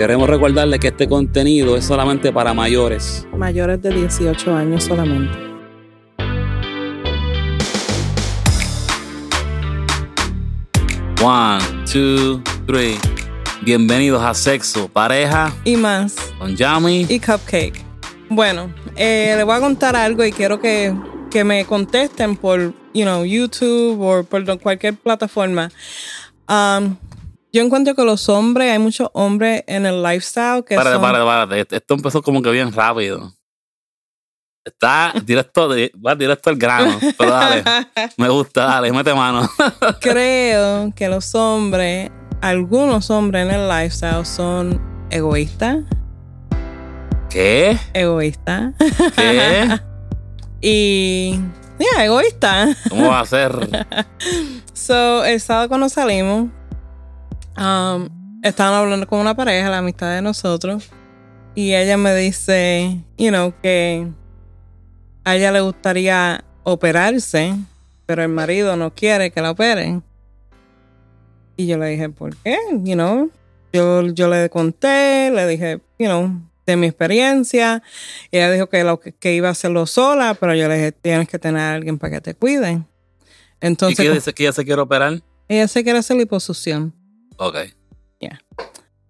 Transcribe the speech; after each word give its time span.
Queremos 0.00 0.30
recordarle 0.30 0.78
que 0.78 0.88
este 0.88 1.06
contenido 1.06 1.76
es 1.76 1.84
solamente 1.84 2.32
para 2.32 2.54
mayores. 2.54 3.28
Mayores 3.36 3.82
de 3.82 3.90
18 3.90 4.56
años 4.56 4.84
solamente. 4.84 5.30
One, 11.22 11.62
two, 11.84 12.42
three. 12.66 12.96
Bienvenidos 13.60 14.22
a 14.22 14.32
Sexo, 14.32 14.88
Pareja 14.88 15.52
Y 15.66 15.76
más. 15.76 16.14
con 16.38 16.56
Yami. 16.56 17.04
Y 17.06 17.20
Cupcake. 17.20 17.84
Bueno, 18.30 18.72
eh, 18.96 19.34
le 19.36 19.44
voy 19.44 19.54
a 19.54 19.60
contar 19.60 19.96
algo 19.96 20.24
y 20.24 20.32
quiero 20.32 20.58
que, 20.60 20.94
que 21.30 21.44
me 21.44 21.66
contesten 21.66 22.36
por, 22.36 22.72
you 22.94 23.02
know, 23.02 23.22
YouTube 23.26 24.00
o 24.00 24.24
por 24.24 24.46
cualquier 24.60 24.94
plataforma. 24.94 25.70
Um, 26.48 26.96
yo 27.52 27.62
encuentro 27.62 27.94
que 27.94 28.04
los 28.04 28.28
hombres, 28.28 28.70
hay 28.70 28.78
muchos 28.78 29.08
hombres 29.12 29.64
en 29.66 29.86
el 29.86 30.02
lifestyle 30.02 30.64
que 30.64 30.76
Párate, 30.76 30.94
son... 30.94 31.02
párate, 31.02 31.24
párate. 31.24 31.76
Esto 31.76 31.94
empezó 31.94 32.22
como 32.22 32.42
que 32.42 32.50
bien 32.50 32.72
rápido. 32.72 33.32
Está 34.64 35.12
directo, 35.24 35.68
va 36.04 36.14
directo 36.14 36.50
al 36.50 36.56
grano. 36.56 36.98
Pero 37.18 37.30
dale, 37.30 37.64
me 38.16 38.28
gusta, 38.28 38.64
dale, 38.64 38.92
mete 38.92 39.14
mano. 39.14 39.48
Creo 40.00 40.92
que 40.94 41.08
los 41.08 41.34
hombres, 41.34 42.10
algunos 42.40 43.10
hombres 43.10 43.48
en 43.48 43.54
el 43.54 43.68
lifestyle 43.68 44.24
son 44.24 44.80
egoístas, 45.10 45.78
¿Qué? 47.28 47.78
egoístas 47.94 48.74
¿Qué? 49.16 49.80
y... 50.60 51.38
Yeah, 51.78 52.04
egoístas. 52.04 52.76
¿Cómo 52.90 53.08
va 53.08 53.20
a 53.20 53.24
ser? 53.24 53.52
So, 54.74 55.24
el 55.24 55.40
sábado 55.40 55.68
cuando 55.68 55.88
salimos, 55.88 56.50
um, 57.56 58.08
estaban 58.42 58.74
hablando 58.74 59.06
con 59.06 59.20
una 59.20 59.34
pareja, 59.34 59.70
la 59.70 59.78
amistad 59.78 60.14
de 60.14 60.22
nosotros, 60.22 60.90
y 61.54 61.74
ella 61.74 61.96
me 61.96 62.14
dice, 62.14 63.02
you 63.18 63.28
know, 63.28 63.52
que 63.62 64.06
a 65.24 65.36
ella 65.36 65.52
le 65.52 65.60
gustaría 65.60 66.44
operarse, 66.62 67.54
pero 68.06 68.22
el 68.22 68.28
marido 68.28 68.76
no 68.76 68.94
quiere 68.94 69.30
que 69.30 69.40
la 69.40 69.50
operen. 69.50 70.02
Y 71.56 71.66
yo 71.66 71.76
le 71.76 71.88
dije, 71.88 72.08
¿por 72.08 72.34
qué? 72.36 72.56
You 72.82 72.94
know, 72.94 73.30
yo, 73.72 74.06
yo 74.06 74.28
le 74.28 74.48
conté, 74.48 75.30
le 75.30 75.46
dije, 75.46 75.80
you 75.98 76.06
know, 76.06 76.40
de 76.66 76.76
mi 76.76 76.86
experiencia. 76.86 77.82
Y 78.30 78.38
ella 78.38 78.50
dijo 78.50 78.68
que, 78.68 78.82
lo, 78.84 79.00
que 79.00 79.34
iba 79.34 79.48
a 79.48 79.52
hacerlo 79.52 79.86
sola, 79.86 80.34
pero 80.34 80.54
yo 80.54 80.68
le 80.68 80.76
dije, 80.76 80.92
tienes 80.92 81.28
que 81.28 81.38
tener 81.38 81.60
a 81.60 81.74
alguien 81.74 81.98
para 81.98 82.14
que 82.14 82.20
te 82.20 82.34
cuide. 82.34 82.72
¿Y 82.72 82.82
Entonces, 83.60 84.06
qué 84.06 84.12
dice 84.12 84.32
que 84.32 84.44
ella 84.44 84.52
se 84.52 84.64
quiere 84.64 84.80
operar? 84.80 85.20
ella 85.48 85.68
se 85.68 85.82
quiere 85.82 85.98
hacer 85.98 86.16
liposucción. 86.16 86.94
Ok. 87.40 87.56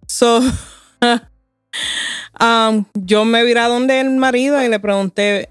So, 0.07 0.39
um, 2.39 2.85
yo 2.93 3.25
me 3.25 3.43
viré 3.43 3.59
a 3.59 3.67
donde 3.67 3.99
el 3.99 4.09
marido 4.11 4.61
y 4.61 4.69
le 4.69 4.79
pregunté, 4.79 5.49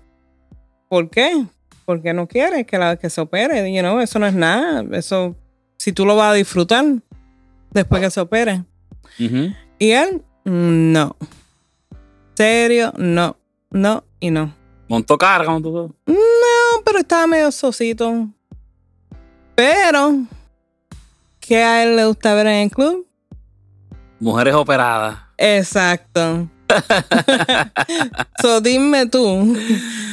¿por 0.88 1.10
qué? 1.10 1.44
¿Por 1.84 2.02
qué 2.02 2.14
no 2.14 2.26
quiere 2.26 2.64
que, 2.64 2.78
la, 2.78 2.96
que 2.96 3.10
se 3.10 3.20
opere? 3.20 3.72
You 3.72 3.80
know, 3.80 4.00
eso 4.00 4.18
no 4.18 4.26
es 4.26 4.34
nada. 4.34 4.84
Eso, 4.96 5.36
si 5.78 5.92
tú 5.92 6.06
lo 6.06 6.16
vas 6.16 6.32
a 6.32 6.34
disfrutar 6.34 6.84
después 7.70 8.02
que 8.02 8.10
se 8.10 8.20
opere. 8.20 8.64
Y 9.18 9.90
él, 9.90 10.22
no. 10.44 11.16
Serio, 12.34 12.92
no. 12.96 13.36
No 13.70 14.04
y 14.20 14.30
no. 14.30 14.54
Montó 14.88 15.18
carga, 15.18 15.50
montó 15.50 15.94
No, 16.06 16.82
pero 16.84 16.98
estaba 16.98 17.26
medio 17.26 17.52
sosito. 17.52 18.28
Pero, 19.54 20.26
¿qué 21.50 21.64
a 21.64 21.82
él 21.82 21.96
le 21.96 22.06
gusta 22.06 22.32
ver 22.34 22.46
en 22.46 22.54
el 22.62 22.70
club? 22.70 23.08
Mujeres 24.20 24.54
operadas. 24.54 25.18
Exacto. 25.36 26.48
so 28.40 28.60
dime 28.60 29.06
tú, 29.06 29.58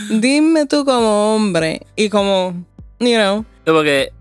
dime 0.10 0.66
tú 0.66 0.84
como 0.84 1.36
hombre 1.36 1.86
y 1.96 2.10
como, 2.10 2.56
you 3.00 3.14
know, 3.18 3.46
porque. 3.66 4.12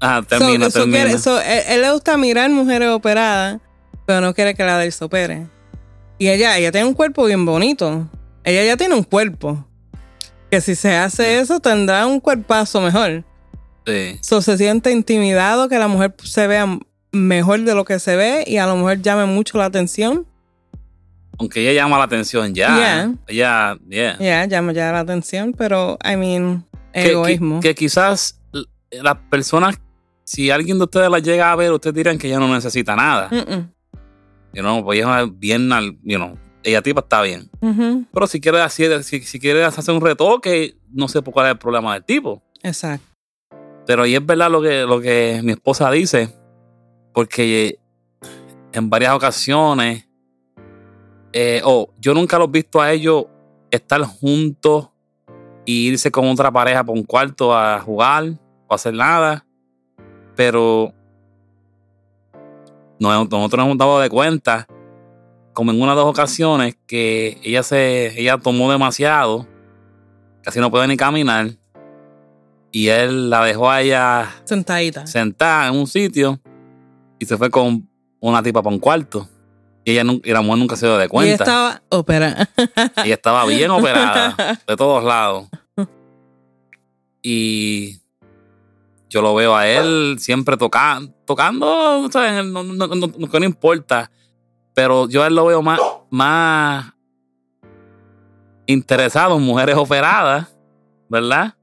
Ah, 0.00 0.22
so- 0.22 0.28
termina, 0.38 0.70
so 0.70 0.78
termina. 0.80 1.04
quiere- 1.04 1.18
so, 1.18 1.38
él, 1.38 1.62
él 1.68 1.82
le 1.82 1.92
gusta 1.92 2.16
mirar 2.16 2.48
mujeres 2.48 2.88
operadas, 2.88 3.60
pero 4.06 4.22
no 4.22 4.32
quiere 4.32 4.54
que 4.54 4.64
la 4.64 4.78
de 4.78 4.86
él 4.86 4.92
se 4.92 5.04
opere. 5.04 5.46
Y 6.16 6.30
ella, 6.30 6.56
ella 6.56 6.72
tiene 6.72 6.86
un 6.86 6.94
cuerpo 6.94 7.26
bien 7.26 7.44
bonito. 7.44 8.08
Ella 8.44 8.64
ya 8.64 8.78
tiene 8.78 8.94
un 8.94 9.02
cuerpo. 9.04 9.62
Que 10.50 10.62
si 10.62 10.74
se 10.74 10.96
hace 10.96 11.38
eso, 11.38 11.60
tendrá 11.60 12.06
un 12.06 12.18
cuerpazo 12.18 12.80
mejor. 12.80 13.24
Sí. 13.86 14.18
So, 14.20 14.40
se 14.42 14.56
siente 14.58 14.90
intimidado 14.92 15.68
que 15.68 15.78
la 15.78 15.88
mujer 15.88 16.14
se 16.22 16.46
vea 16.46 16.78
mejor 17.10 17.60
de 17.60 17.74
lo 17.74 17.84
que 17.84 17.98
se 17.98 18.16
ve 18.16 18.44
y 18.46 18.56
a 18.58 18.66
lo 18.66 18.76
mejor 18.76 19.02
llame 19.02 19.26
mucho 19.26 19.58
la 19.58 19.66
atención. 19.66 20.26
Aunque 21.38 21.60
ella 21.60 21.82
llama 21.82 21.98
la 21.98 22.04
atención 22.04 22.54
ya. 22.54 22.76
Yeah. 22.76 23.14
Ella, 23.26 23.78
yeah. 23.88 24.18
Ya, 24.18 24.44
llama 24.46 24.72
ya 24.72 24.92
la 24.92 25.00
atención, 25.00 25.52
pero, 25.52 25.98
I 26.04 26.16
mean, 26.16 26.64
egoísmo. 26.92 27.60
Que, 27.60 27.70
que 27.70 27.74
quizás 27.74 28.40
las 28.90 29.16
personas, 29.30 29.76
si 30.24 30.50
alguien 30.50 30.78
de 30.78 30.84
ustedes 30.84 31.10
la 31.10 31.18
llega 31.18 31.50
a 31.50 31.56
ver, 31.56 31.72
ustedes 31.72 31.94
dirán 31.94 32.18
que 32.18 32.28
ella 32.28 32.38
no 32.38 32.52
necesita 32.54 32.94
nada. 32.94 33.28
You 34.52 34.60
know, 34.60 34.84
pues 34.84 34.98
ella 35.00 35.22
es 35.22 35.38
bien, 35.38 35.72
al- 35.72 35.96
you 36.04 36.16
know, 36.18 36.38
ella 36.62 36.82
tipa 36.82 37.00
está 37.00 37.22
bien. 37.22 37.50
Ujú. 37.60 38.04
Pero 38.12 38.26
si 38.26 38.40
quiere 38.40 38.60
hacer, 38.60 39.02
si, 39.02 39.22
si 39.22 39.40
quiere 39.40 39.64
hacer 39.64 39.94
un 39.94 40.00
retoque, 40.00 40.76
no 40.92 41.08
sé 41.08 41.22
por 41.22 41.32
cuál 41.34 41.46
es 41.46 41.52
el 41.52 41.58
problema 41.58 41.94
del 41.94 42.04
tipo. 42.04 42.42
Exacto. 42.62 43.04
Pero 43.86 44.02
ahí 44.04 44.14
es 44.14 44.24
verdad 44.24 44.50
lo 44.50 44.62
que, 44.62 44.82
lo 44.82 45.00
que 45.00 45.40
mi 45.42 45.52
esposa 45.52 45.90
dice, 45.90 46.34
porque 47.12 47.78
en 48.72 48.88
varias 48.88 49.14
ocasiones, 49.14 50.08
oh, 51.64 51.90
yo 51.98 52.14
nunca 52.14 52.38
los 52.38 52.48
he 52.48 52.52
visto 52.52 52.80
a 52.80 52.92
ellos 52.92 53.26
estar 53.70 54.00
juntos 54.02 54.88
y 55.64 55.88
irse 55.88 56.10
con 56.10 56.28
otra 56.28 56.50
pareja 56.50 56.84
por 56.84 56.96
un 56.96 57.04
cuarto 57.04 57.56
a 57.56 57.80
jugar 57.80 58.32
o 58.68 58.74
hacer 58.74 58.94
nada, 58.94 59.44
pero 60.36 60.92
nos- 62.98 63.28
nosotros 63.30 63.58
nos 63.58 63.66
hemos 63.66 63.78
dado 63.78 64.00
de 64.00 64.08
cuenta, 64.10 64.66
como 65.52 65.70
en 65.72 65.82
una 65.82 65.92
o 65.92 65.96
dos 65.96 66.06
ocasiones, 66.06 66.76
que 66.86 67.38
ella 67.42 67.62
se, 67.62 68.18
ella 68.18 68.38
tomó 68.38 68.70
demasiado, 68.70 69.46
casi 70.42 70.60
no 70.60 70.70
puede 70.70 70.86
ni 70.88 70.96
caminar, 70.96 71.50
y 72.72 72.88
él 72.88 73.30
la 73.30 73.44
dejó 73.44 73.70
a 73.70 73.82
ella 73.82 74.28
Sentadita. 74.44 75.06
sentada 75.06 75.68
en 75.68 75.76
un 75.76 75.86
sitio 75.86 76.40
y 77.18 77.26
se 77.26 77.36
fue 77.36 77.50
con 77.50 77.88
una 78.20 78.42
tipa 78.42 78.62
para 78.62 78.74
un 78.74 78.80
cuarto. 78.80 79.28
Y 79.84 79.92
ella 79.98 80.10
y 80.24 80.32
la 80.32 80.40
mujer 80.42 80.58
nunca 80.58 80.76
se 80.76 80.86
dio 80.86 80.96
de 80.96 81.04
Y 81.06 81.08
cuenta. 81.08 81.32
estaba 81.44 81.82
operada. 81.88 82.48
Ella 83.04 83.14
estaba 83.14 83.44
bien 83.46 83.68
operada 83.72 84.60
de 84.66 84.76
todos 84.76 85.02
lados. 85.04 85.48
Y 87.20 88.00
yo 89.08 89.22
lo 89.22 89.34
veo 89.34 89.54
a 89.56 89.66
él 89.68 90.16
siempre 90.20 90.56
toca- 90.56 91.00
tocando, 91.26 92.08
¿sabes? 92.12 92.44
No, 92.46 92.62
no, 92.62 92.86
no- 92.86 93.06
no 93.16 93.44
importa. 93.44 94.10
Pero 94.74 95.08
yo 95.08 95.22
a 95.22 95.26
él 95.26 95.34
lo 95.34 95.46
veo 95.46 95.62
más, 95.62 95.80
más 96.10 96.92
interesado 98.66 99.36
en 99.36 99.42
mujeres 99.42 99.76
operadas, 99.76 100.56
¿verdad? 101.08 101.54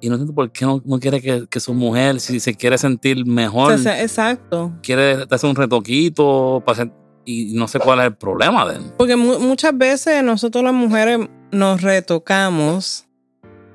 Y 0.00 0.08
no 0.08 0.14
entiendo 0.14 0.34
por 0.34 0.50
qué 0.50 0.64
no, 0.64 0.80
no 0.84 0.98
quiere 0.98 1.20
que, 1.20 1.46
que 1.48 1.60
su 1.60 1.74
mujer, 1.74 2.20
si 2.20 2.40
se 2.40 2.54
quiere 2.54 2.78
sentir 2.78 3.26
mejor, 3.26 3.72
Exacto. 3.74 4.72
quiere 4.82 5.26
hacer 5.30 5.50
un 5.50 5.56
retoquito 5.56 6.62
para 6.64 6.90
y 7.26 7.52
no 7.54 7.68
sé 7.68 7.78
cuál 7.78 8.00
es 8.00 8.06
el 8.06 8.14
problema 8.16 8.66
de 8.66 8.76
él. 8.76 8.82
Porque 8.96 9.14
mu- 9.16 9.38
muchas 9.38 9.76
veces 9.76 10.24
nosotros 10.24 10.64
las 10.64 10.72
mujeres 10.72 11.20
nos 11.52 11.82
retocamos. 11.82 13.06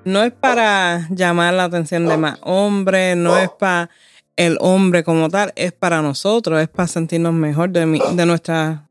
No 0.04 0.24
es 0.24 0.34
para 0.34 1.08
llamar 1.12 1.54
la 1.54 1.64
atención 1.66 2.08
de 2.08 2.18
más 2.18 2.38
hombres, 2.42 3.16
no 3.18 3.38
es 3.38 3.50
para 3.50 3.90
el 4.36 4.58
hombre 4.62 5.04
como 5.04 5.30
tal, 5.30 5.54
es 5.56 5.72
para 5.74 6.02
nosotros, 6.02 6.60
es 6.62 6.68
para 6.70 6.88
sentirnos 6.88 7.34
mejor 7.34 7.70
de, 7.70 7.86
mi- 7.86 8.02
de 8.16 8.26
nuestra 8.26 8.88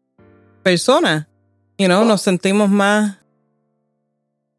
persona. 0.62 1.28
You 1.78 1.86
know, 1.86 2.04
nos 2.04 2.22
sentimos 2.22 2.70
más 2.70 3.18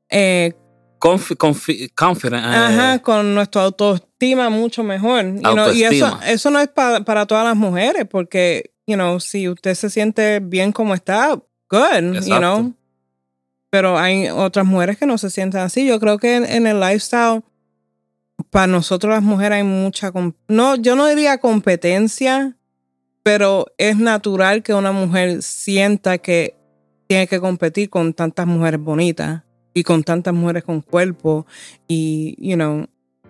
eh, 0.09 0.53
Confi- 0.99 1.35
confi- 1.37 1.91
confident. 1.95 2.43
eh, 2.43 2.47
Ajá, 2.57 2.99
con 2.99 3.35
nuestra 3.35 3.63
autoestima 3.63 4.49
mucho 4.49 4.83
mejor. 4.83 5.25
you 5.25 5.39
know, 5.41 5.71
y 5.73 5.83
eso, 5.83 6.05
Autoestima. 6.05 6.31
eso 6.31 6.49
no 6.49 6.59
es 6.59 6.67
pa- 6.69 7.01
para 7.05 7.25
todas 7.25 7.43
las 7.45 7.55
mujeres, 7.55 8.05
porque, 8.09 8.71
you 8.87 8.95
know, 8.95 9.19
si 9.19 9.47
usted 9.49 9.75
se 9.75 9.89
siente 9.89 10.39
bien 10.39 10.71
como 10.71 10.93
está, 10.93 11.29
good, 11.69 12.13
you 12.25 12.37
know. 12.37 12.73
Pero 13.69 13.97
hay 13.99 14.29
otras 14.29 14.65
mujeres 14.65 14.97
que 14.97 15.05
no 15.05 15.17
se 15.17 15.29
sienten 15.29 15.59
así. 15.61 15.85
Yo 15.85 15.99
creo 15.99 16.17
que 16.17 16.35
en, 16.37 16.45
en 16.45 16.65
el 16.65 16.79
lifestyle, 16.79 17.43
para 18.49 18.67
nosotros 18.67 19.13
las 19.13 19.23
mujeres 19.23 19.57
hay 19.57 19.63
mucha, 19.63 20.11
no, 20.47 20.75
yo 20.75 20.95
no 20.95 21.07
diría 21.07 21.37
competencia, 21.39 22.55
pero 23.23 23.65
es 23.77 23.97
natural 23.97 24.63
que 24.63 24.73
una 24.73 24.91
mujer 24.91 25.41
sienta 25.41 26.17
que 26.19 26.55
tiene 27.07 27.27
que 27.27 27.39
competir 27.39 27.89
con 27.89 28.13
tantas 28.13 28.47
mujeres 28.47 28.79
bonitas 28.79 29.43
y 29.75 29.83
con 29.83 30.03
tantas 30.03 30.33
mujeres 30.33 30.63
con 30.63 30.81
cuerpo 30.81 31.45
y, 31.85 32.35
you 32.39 32.55
know, 32.55 32.87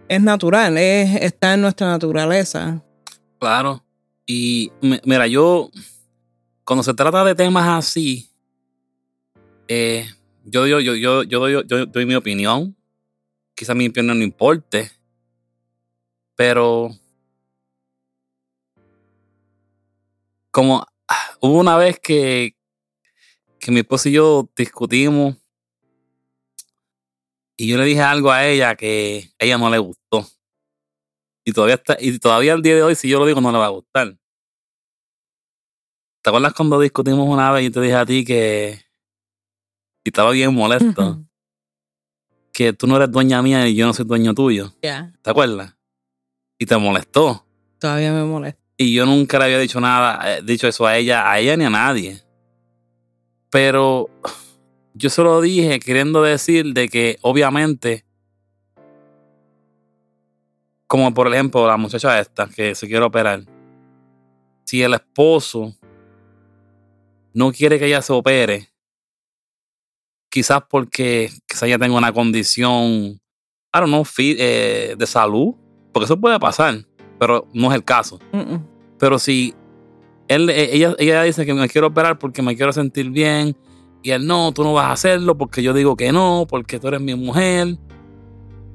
es 0.08 0.22
natural, 0.22 0.78
es, 0.78 1.16
está 1.22 1.56
en 1.56 1.62
nuestra 1.62 1.88
naturaleza. 1.88 2.84
Claro. 3.40 3.84
Y 4.28 4.72
mi- 4.80 5.00
mira, 5.06 5.26
yo, 5.26 5.72
cuando 6.64 6.84
se 6.84 6.94
trata 6.94 7.24
de 7.26 7.34
temas 7.34 7.68
así, 7.68 8.30
eh, 9.68 10.06
yo, 10.44 10.68
yo, 10.68 10.80
yo, 10.80 11.24
yo, 11.24 11.48
yo 11.50 11.86
doy 11.88 12.06
mi 12.06 12.14
opinión. 12.14 12.76
Quizás 13.56 13.76
mi 13.76 13.88
opinión 13.88 14.20
no 14.20 14.24
importe. 14.24 14.92
Pero 16.36 16.92
como 20.52 20.86
ah, 21.08 21.38
hubo 21.42 21.60
una 21.60 21.76
vez 21.78 22.00
que, 22.00 22.56
que 23.58 23.72
mi 23.72 23.80
esposo 23.80 24.10
y 24.10 24.14
yo 24.14 24.48
discutimos 24.56 25.38
y 27.58 27.68
yo 27.68 27.78
le 27.78 27.86
dije 27.86 28.02
algo 28.02 28.32
a 28.32 28.46
ella 28.46 28.76
que 28.76 29.32
a 29.40 29.46
ella 29.46 29.58
no 29.58 29.70
le 29.70 29.78
gustó. 29.78 30.28
Y 31.46 31.54
todavía 31.54 31.76
está, 31.76 31.98
y 32.00 32.18
todavía 32.20 32.54
al 32.54 32.62
día 32.62 32.76
de 32.76 32.84
hoy, 32.84 32.96
si 32.96 33.08
yo 33.08 33.20
lo 33.20 33.26
digo, 33.26 33.40
no 33.40 33.52
le 33.52 33.58
va 33.58 33.68
a 33.68 33.70
gustar. 33.70 34.18
¿Te 36.22 36.30
acuerdas 36.30 36.54
cuando 36.54 36.80
discutimos 36.80 37.30
una 37.30 37.52
vez 37.52 37.66
y 37.66 37.70
te 37.70 37.80
dije 37.80 37.96
a 37.96 38.06
ti 38.06 38.26
que 38.26 38.84
y 40.04 40.10
estaba 40.10 40.32
bien 40.32 40.54
molesto? 40.54 41.24
Que 42.52 42.74
tú 42.74 42.88
no 42.88 42.96
eres 42.96 43.12
dueña 43.12 43.42
mía 43.42 43.68
y 43.68 43.76
yo 43.76 43.86
no 43.86 43.94
soy 43.94 44.06
dueño 44.06 44.34
tuyo. 44.34 44.74
Ya. 44.82 45.14
¿Te 45.22 45.30
acuerdas? 45.30 45.76
Y 46.58 46.66
te 46.66 46.78
molestó. 46.78 47.46
Todavía 47.80 48.12
me 48.12 48.24
molesta. 48.24 48.62
Y 48.78 48.94
yo 48.94 49.06
nunca 49.06 49.40
le 49.40 49.46
había 49.46 49.60
dicho 49.60 49.80
nada, 49.80 50.38
eh, 50.38 50.42
dicho 50.44 50.68
eso 50.68 50.86
a 50.86 50.98
ella, 50.98 51.30
a 51.30 51.40
ella 51.40 51.58
ni 51.58 51.66
a 51.66 51.70
nadie. 51.70 52.24
Pero 53.50 54.10
yo 54.96 55.10
se 55.10 55.22
lo 55.22 55.42
dije 55.42 55.80
queriendo 55.80 56.24
decir 56.24 56.74
de 56.74 56.88
que 56.88 57.18
obviamente, 57.22 58.06
como 60.88 61.14
por 61.14 61.32
ejemplo 61.32 61.68
la 61.68 61.76
muchacha 61.78 62.20
esta 62.20 62.48
que 62.48 62.74
se 62.76 62.88
quiere 62.88 63.04
operar, 63.04 63.44
si 64.64 64.82
el 64.82 64.94
esposo 64.94 65.76
no 67.34 67.52
quiere 67.52 67.78
que 67.78 67.88
ella 67.88 68.02
se 68.02 68.14
opere, 68.14 68.70
quizás 70.30 70.62
porque 70.70 71.30
quizás 71.46 71.64
ella 71.64 71.78
tenga 71.78 71.98
una 71.98 72.14
condición, 72.14 72.82
I 72.82 73.20
don't 73.74 73.88
know, 73.88 74.06
eh, 74.18 74.96
de 74.98 75.08
salud, 75.08 75.56
porque 75.92 76.06
eso 76.06 76.20
puede 76.20 76.40
pasar, 76.40 76.86
pero 77.20 77.48
no 77.54 77.70
es 77.70 77.76
el 77.76 77.84
caso. 77.84 78.20
Pero 78.98 79.20
si 79.20 79.54
él, 80.30 80.50
e, 80.50 80.74
ella, 80.74 80.96
ella 80.98 81.24
dice 81.24 81.46
que 81.46 81.54
me 81.54 81.68
quiero 81.68 81.88
operar 81.88 82.18
porque 82.18 82.42
me 82.42 82.56
quiero 82.56 82.72
sentir 82.72 83.10
bien, 83.10 83.56
y 84.06 84.12
él, 84.12 84.28
no, 84.28 84.52
tú 84.52 84.64
no 84.64 84.72
vas 84.72 84.86
a 84.86 84.92
hacerlo 84.92 85.36
porque 85.36 85.64
yo 85.64 85.74
digo 85.74 85.98
que 85.98 86.12
no, 86.12 86.46
porque 86.48 86.80
tú 86.80 86.90
eres 86.90 87.02
mi 87.02 87.16
mujer. 87.16 87.76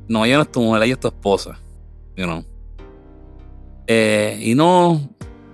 No, 0.09 0.25
ella 0.25 0.38
no 0.38 0.43
es 0.43 0.50
tu 0.50 0.61
mujer, 0.61 0.82
ella 0.82 0.94
es 0.94 0.99
tu 0.99 1.06
esposa. 1.06 1.56
You? 2.17 2.44
Eh, 3.87 4.41
y 4.43 4.56
no 4.56 5.00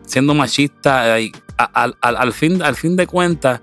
siendo 0.07 0.33
machista, 0.33 1.19
eh, 1.21 1.31
al, 1.59 1.95
al, 2.01 2.33
fin, 2.33 2.63
al 2.63 2.75
fin 2.75 2.97
de 2.97 3.07
cuentas, 3.07 3.61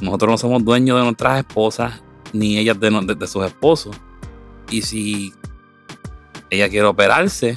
nosotros 0.00 0.30
no 0.30 0.38
somos 0.38 0.64
dueños 0.64 0.96
de 0.96 1.02
nuestras 1.06 1.40
esposas, 1.40 2.00
ni 2.32 2.56
ellas 2.56 2.78
de, 2.78 3.16
de 3.16 3.26
sus 3.26 3.44
esposos. 3.44 3.96
Y 4.70 4.82
si 4.82 5.32
ella 6.50 6.68
quiere 6.68 6.86
operarse 6.86 7.56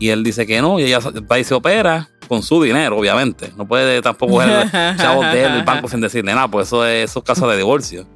y 0.00 0.08
él 0.08 0.24
dice 0.24 0.44
que 0.44 0.60
no, 0.60 0.80
y 0.80 0.86
ella 0.86 0.98
va 1.30 1.38
y 1.38 1.44
se 1.44 1.54
opera, 1.54 2.09
con 2.30 2.44
su 2.44 2.62
dinero, 2.62 2.96
obviamente. 2.96 3.52
No 3.56 3.66
puede 3.66 4.00
tampoco 4.00 4.34
coger 4.34 4.70
chavos 4.96 5.32
de 5.32 5.44
él, 5.44 5.52
el 5.52 5.64
banco 5.64 5.88
sin 5.88 6.00
decirle 6.00 6.32
nada, 6.32 6.46
pues 6.46 6.68
eso 6.68 6.86
es, 6.86 7.10
eso 7.10 7.24
casos 7.24 7.50
de 7.50 7.56
divorcio. 7.56 8.06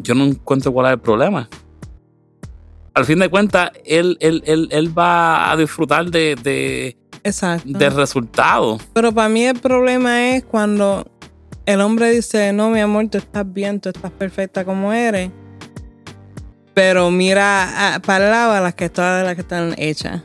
Yo 0.00 0.16
no 0.16 0.24
encuentro 0.24 0.72
cuál 0.72 0.86
es 0.86 0.92
el 0.94 0.98
problema. 0.98 1.48
Al 2.92 3.04
fin 3.04 3.20
de 3.20 3.28
cuentas, 3.28 3.70
él, 3.84 4.18
él, 4.20 4.42
él, 4.44 4.98
va 4.98 5.52
a 5.52 5.56
disfrutar 5.56 6.10
de, 6.10 6.34
de, 6.42 6.96
del 7.64 7.94
resultado. 7.94 8.80
Pero 8.94 9.12
para 9.12 9.28
mí 9.28 9.44
el 9.44 9.60
problema 9.60 10.30
es 10.30 10.42
cuando 10.44 11.06
el 11.66 11.80
hombre 11.80 12.10
dice, 12.10 12.52
no, 12.52 12.70
mi 12.70 12.80
amor, 12.80 13.06
tú 13.08 13.18
estás 13.18 13.44
bien, 13.52 13.80
tú 13.80 13.90
estás 13.90 14.10
perfecta 14.10 14.64
como 14.64 14.92
eres. 14.92 15.30
Pero 16.74 17.12
mira 17.12 18.00
para 18.04 18.24
el 18.24 18.30
lado 18.32 18.52
a 18.54 18.60
las 18.60 18.74
que 18.74 18.88
todas 18.88 19.24
las 19.24 19.36
que 19.36 19.42
están 19.42 19.76
hechas. 19.78 20.24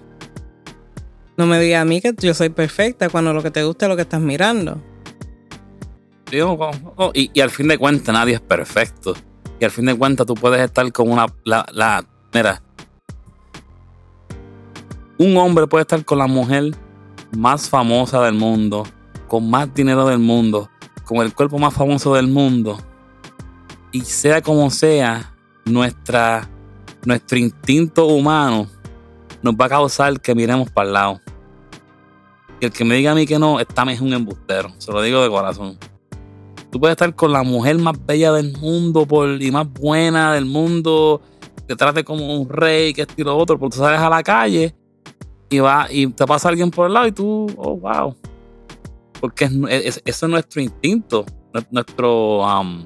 No 1.42 1.48
me 1.48 1.60
digas 1.60 1.82
a 1.82 1.86
mí 1.86 2.00
que 2.02 2.14
yo 2.20 2.36
soy 2.36 2.50
perfecta 2.50 3.10
cuando 3.10 3.34
lo 3.34 3.42
que 3.42 3.50
te 3.50 3.64
gusta 3.64 3.88
es 3.88 3.90
lo 3.90 3.96
que 3.96 4.04
estás 4.04 4.22
mirando. 4.22 4.80
y, 7.16 7.32
y, 7.34 7.42
al 7.42 7.50
fin 7.50 7.68
de 7.68 7.80
cuentas 7.80 8.14
nadie 8.14 8.36
es 8.36 8.40
perfecto. 8.40 9.16
Y 9.60 9.66
al 9.66 9.72
fin 9.72 9.88
de 9.88 9.98
cuentas 9.98 10.28
tú 10.28 10.36
puedes 10.36 10.62
estar 10.62 10.92
con 10.92 11.12
una... 11.12 11.26
Mira, 12.32 12.62
un 15.18 15.36
hombre 15.36 15.66
puede 15.66 15.82
estar 15.82 16.06
con 16.06 16.20
la 16.20 16.28
mujer 16.28 16.76
más 17.36 17.68
famosa 17.68 18.22
del 18.22 18.36
mundo, 18.36 18.84
con 19.28 19.50
más 19.50 19.74
dinero 19.74 20.06
del 20.06 20.20
mundo, 20.20 20.70
con 21.06 21.26
el 21.26 21.34
cuerpo 21.34 21.58
más 21.58 21.74
famoso 21.74 22.14
del 22.14 22.28
mundo. 22.28 22.78
Y 23.92 24.02
sea 24.02 24.44
como 24.44 24.70
sea, 24.70 25.34
nuestra, 25.66 26.48
nuestro 27.04 27.40
instinto 27.40 28.06
humano 28.06 28.68
nos 29.42 29.56
va 29.56 29.66
a 29.66 29.70
causar 29.70 30.22
que 30.22 30.36
miremos 30.36 30.70
para 30.70 30.88
el 30.88 30.94
lado. 30.94 31.22
Y 32.62 32.66
el 32.66 32.72
que 32.72 32.86
me 32.86 32.96
diga 32.96 33.12
a 33.12 33.16
mí 33.16 33.26
que 33.26 33.40
no, 33.40 33.60
está 33.60 33.84
es 33.92 34.00
un 34.00 34.14
embustero. 34.14 34.72
Se 34.78 34.92
lo 34.92 35.02
digo 35.02 35.22
de 35.24 35.30
corazón. 35.30 35.78
Tú 36.72 36.80
puedes 36.80 36.94
estar 36.94 37.14
con 37.16 37.34
la 37.34 37.42
mujer 37.44 37.78
más 37.80 37.96
bella 38.06 38.32
del 38.32 38.56
mundo 38.58 39.08
por, 39.08 39.42
y 39.42 39.52
más 39.52 39.68
buena 39.74 40.34
del 40.34 40.46
mundo, 40.46 41.22
te 41.68 41.76
trate 41.76 42.04
como 42.04 42.40
un 42.40 42.48
rey, 42.48 42.94
que 42.94 43.02
estilo 43.02 43.36
otro, 43.36 43.58
porque 43.58 43.76
tú 43.76 43.82
sales 43.82 44.00
a 44.00 44.10
la 44.10 44.22
calle 44.24 44.76
y 45.50 45.60
va 45.60 45.88
y 45.90 46.08
te 46.08 46.26
pasa 46.26 46.50
alguien 46.50 46.70
por 46.72 46.88
el 46.88 46.94
lado 46.94 47.08
y 47.08 47.12
tú, 47.12 47.48
oh, 47.58 47.78
wow. 47.78 48.16
Porque 49.20 49.46
es, 49.46 49.98
es, 49.98 50.02
es 50.06 50.30
nuestro 50.30 50.62
instinto, 50.62 51.26
nuestro, 51.72 52.42
um, 52.42 52.86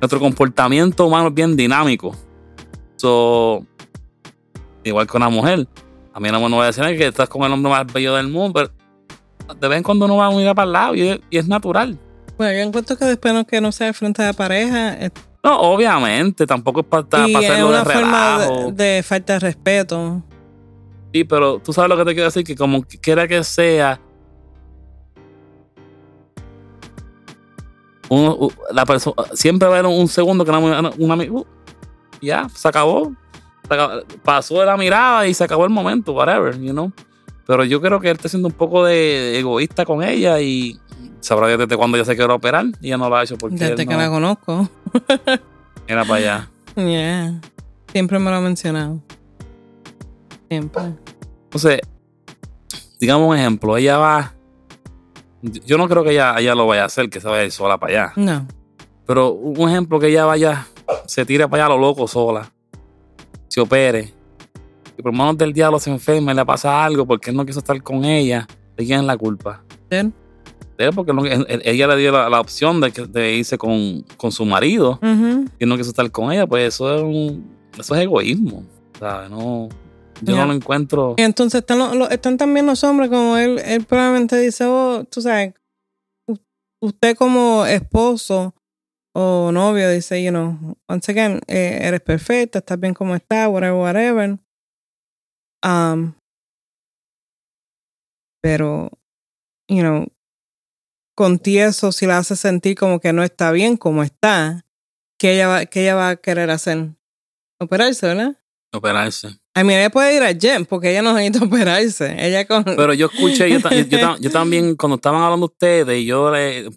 nuestro 0.00 0.18
comportamiento 0.18 1.06
humano 1.06 1.28
es 1.28 1.34
bien 1.34 1.56
dinámico. 1.56 2.16
So, 2.96 3.64
igual 4.82 5.06
con 5.06 5.20
la 5.20 5.28
mujer. 5.28 5.68
A 6.12 6.20
mí 6.20 6.28
no 6.30 6.40
me 6.40 6.48
voy 6.48 6.62
a 6.62 6.66
decir 6.66 6.84
que 6.96 7.06
estás 7.06 7.28
con 7.28 7.42
el 7.42 7.52
hombre 7.52 7.70
más 7.70 7.92
bello 7.92 8.14
del 8.14 8.28
mundo, 8.28 8.52
pero 8.54 9.58
de 9.58 9.68
vez 9.68 9.78
en 9.78 9.82
cuando 9.82 10.06
uno 10.06 10.16
va 10.16 10.26
a 10.26 10.30
mirar 10.30 10.54
para 10.54 10.66
el 10.66 10.72
lado 10.72 10.94
y 10.94 11.20
es, 11.30 11.48
natural. 11.48 11.98
Bueno, 12.36 12.52
yo 12.52 12.60
encuentro 12.60 12.96
que 12.96 13.04
después 13.04 13.34
no, 13.34 13.46
que 13.46 13.60
no 13.60 13.70
sea 13.70 13.92
frente 13.92 14.22
a 14.22 14.26
la 14.26 14.32
pareja. 14.32 14.96
No, 15.42 15.60
obviamente, 15.60 16.46
tampoco 16.46 16.80
es 16.80 16.86
para, 16.86 17.04
para 17.04 17.24
hacerlo 17.24 17.68
una 17.68 17.84
de 17.84 17.92
forma 17.92 18.46
de, 18.72 19.02
falta 19.02 19.34
de 19.34 19.38
respeto. 19.40 20.22
Sí, 21.12 21.24
pero 21.24 21.58
tú 21.58 21.72
sabes 21.72 21.88
lo 21.88 21.96
que 21.96 22.04
te 22.04 22.14
quiero 22.14 22.26
decir, 22.26 22.44
que 22.44 22.56
como 22.56 22.82
quiera 22.82 23.26
que 23.26 23.42
sea, 23.44 24.00
la 28.72 28.84
persona 28.84 29.14
siempre 29.34 29.68
va 29.68 29.76
a 29.76 29.78
haber 29.78 29.90
un 29.90 30.08
segundo 30.08 30.44
que 30.44 30.50
una, 30.50 30.92
una, 30.98 31.24
uh, 31.24 31.46
ya, 32.20 32.48
se 32.48 32.68
acabó 32.68 33.12
pasó 34.22 34.60
de 34.60 34.66
la 34.66 34.76
mirada 34.76 35.26
y 35.26 35.34
se 35.34 35.44
acabó 35.44 35.64
el 35.64 35.70
momento, 35.70 36.12
whatever, 36.12 36.58
you 36.60 36.72
know. 36.72 36.92
Pero 37.46 37.64
yo 37.64 37.80
creo 37.80 38.00
que 38.00 38.10
él 38.10 38.16
está 38.16 38.28
siendo 38.28 38.48
un 38.48 38.54
poco 38.54 38.84
de 38.84 39.38
egoísta 39.38 39.84
con 39.84 40.02
ella 40.02 40.40
y 40.40 40.78
sabrá 41.20 41.56
desde 41.56 41.76
cuándo 41.76 41.98
ya 41.98 42.04
se 42.04 42.16
quiere 42.16 42.32
operar 42.32 42.66
y 42.80 42.88
ya 42.90 42.96
no 42.96 43.08
lo 43.08 43.16
ha 43.16 43.22
hecho 43.22 43.36
porque. 43.36 43.56
Desde 43.56 43.86
que 43.86 43.94
la 43.94 44.08
conozco. 44.08 44.68
Era 45.86 46.04
para 46.04 46.14
allá. 46.14 46.50
Yeah. 46.76 47.40
Siempre 47.90 48.18
me 48.18 48.30
lo 48.30 48.36
ha 48.36 48.40
mencionado. 48.40 49.00
Siempre. 50.48 50.82
Entonces, 51.44 51.80
digamos 53.00 53.28
un 53.28 53.36
ejemplo, 53.36 53.76
ella 53.76 53.98
va. 53.98 54.34
Yo 55.42 55.78
no 55.78 55.88
creo 55.88 56.04
que 56.04 56.10
ella, 56.12 56.34
ella 56.38 56.54
lo 56.54 56.66
vaya 56.66 56.82
a 56.82 56.86
hacer, 56.86 57.08
que 57.08 57.20
se 57.20 57.26
vaya 57.26 57.42
a 57.42 57.44
ir 57.46 57.50
sola 57.50 57.78
para 57.78 57.92
allá. 57.92 58.12
No. 58.14 58.46
Pero 59.06 59.32
un 59.32 59.68
ejemplo 59.68 59.98
que 59.98 60.08
ella 60.08 60.24
vaya, 60.24 60.66
se 61.06 61.24
tire 61.24 61.48
para 61.48 61.64
allá 61.64 61.74
a 61.74 61.76
lo 61.76 61.80
loco 61.80 62.06
sola 62.06 62.52
se 63.50 63.60
opere, 63.60 64.12
y 64.96 65.02
por 65.02 65.12
manos 65.12 65.36
del 65.36 65.52
diablo 65.52 65.78
se 65.78 65.90
enferma 65.90 66.32
y 66.32 66.36
le 66.36 66.46
pasa 66.46 66.84
algo 66.84 67.04
porque 67.04 67.30
él 67.30 67.36
no 67.36 67.44
quiso 67.44 67.58
estar 67.58 67.82
con 67.82 68.04
ella, 68.04 68.46
¿de 68.76 68.86
quién 68.86 69.00
es 69.00 69.06
la 69.06 69.16
culpa? 69.16 69.64
De 69.88 70.00
él. 70.00 70.12
De 70.78 70.84
él, 70.86 70.92
porque 70.94 71.12
ella 71.64 71.86
le 71.88 71.96
dio 71.96 72.12
la, 72.12 72.40
opción 72.40 72.80
de, 72.80 72.90
de, 72.90 73.34
irse 73.34 73.58
con, 73.58 74.02
con 74.16 74.30
su 74.30 74.44
marido 74.44 75.00
y 75.58 75.66
no 75.66 75.76
quiso 75.76 75.90
estar 75.90 76.08
con 76.10 76.32
ella, 76.32 76.46
pues 76.46 76.74
eso 76.74 76.94
es, 76.94 77.02
un, 77.02 77.50
eso 77.76 77.94
es 77.94 78.02
egoísmo. 78.02 78.64
¿sabes? 78.98 79.30
No, 79.30 79.68
yo 80.22 80.36
no 80.36 80.46
lo 80.46 80.52
encuentro. 80.52 81.14
Y 81.16 81.22
entonces 81.22 81.60
están, 81.60 81.80
están 82.10 82.36
también 82.36 82.66
los 82.66 82.84
hombres, 82.84 83.10
como 83.10 83.36
él, 83.36 83.58
él 83.64 83.84
probablemente 83.84 84.38
dice, 84.38 84.64
oh, 84.64 85.04
tú 85.10 85.22
sabes, 85.22 85.54
usted 86.80 87.16
como 87.16 87.66
esposo 87.66 88.54
o 89.14 89.50
novio 89.52 89.90
dice, 89.90 90.22
you 90.22 90.30
know, 90.30 90.76
once 90.88 91.10
again, 91.10 91.40
eh, 91.48 91.80
eres 91.82 92.00
perfecta, 92.00 92.58
estás 92.60 92.78
bien 92.78 92.94
como 92.94 93.14
estás, 93.14 93.48
whatever, 93.48 93.74
whatever. 93.80 94.38
Um, 95.64 96.14
pero, 98.42 98.90
you 99.68 99.82
know, 99.82 100.06
con 101.16 101.38
tieso, 101.38 101.92
si 101.92 102.06
la 102.06 102.18
hace 102.18 102.36
sentir 102.36 102.76
como 102.76 103.00
que 103.00 103.12
no 103.12 103.22
está 103.22 103.52
bien 103.52 103.76
como 103.76 104.02
está, 104.02 104.64
¿qué 105.18 105.34
ella 105.34 105.48
va, 105.48 105.66
qué 105.66 105.82
ella 105.82 105.94
va 105.96 106.08
a 106.10 106.16
querer 106.16 106.50
hacer? 106.50 106.94
Operarse, 107.60 108.06
¿verdad? 108.06 108.38
Operarse. 108.72 109.28
A 109.54 109.64
mí 109.64 109.74
ella 109.74 109.90
puede 109.90 110.16
ir 110.16 110.22
al 110.22 110.38
gym 110.38 110.64
porque 110.64 110.90
ella 110.90 111.02
no 111.02 111.12
necesita 111.12 111.44
operarse. 111.44 112.16
Ella 112.26 112.46
con... 112.46 112.64
Pero 112.64 112.94
yo 112.94 113.06
escuché, 113.12 113.50
yo, 113.50 113.58
yo, 113.58 113.62
ta- 114.00 114.16
yo 114.18 114.30
también, 114.30 114.76
cuando 114.76 114.96
estaban 114.96 115.20
hablando 115.20 115.46
ustedes, 115.46 116.04
yo, 116.06 116.30
le- 116.30 116.70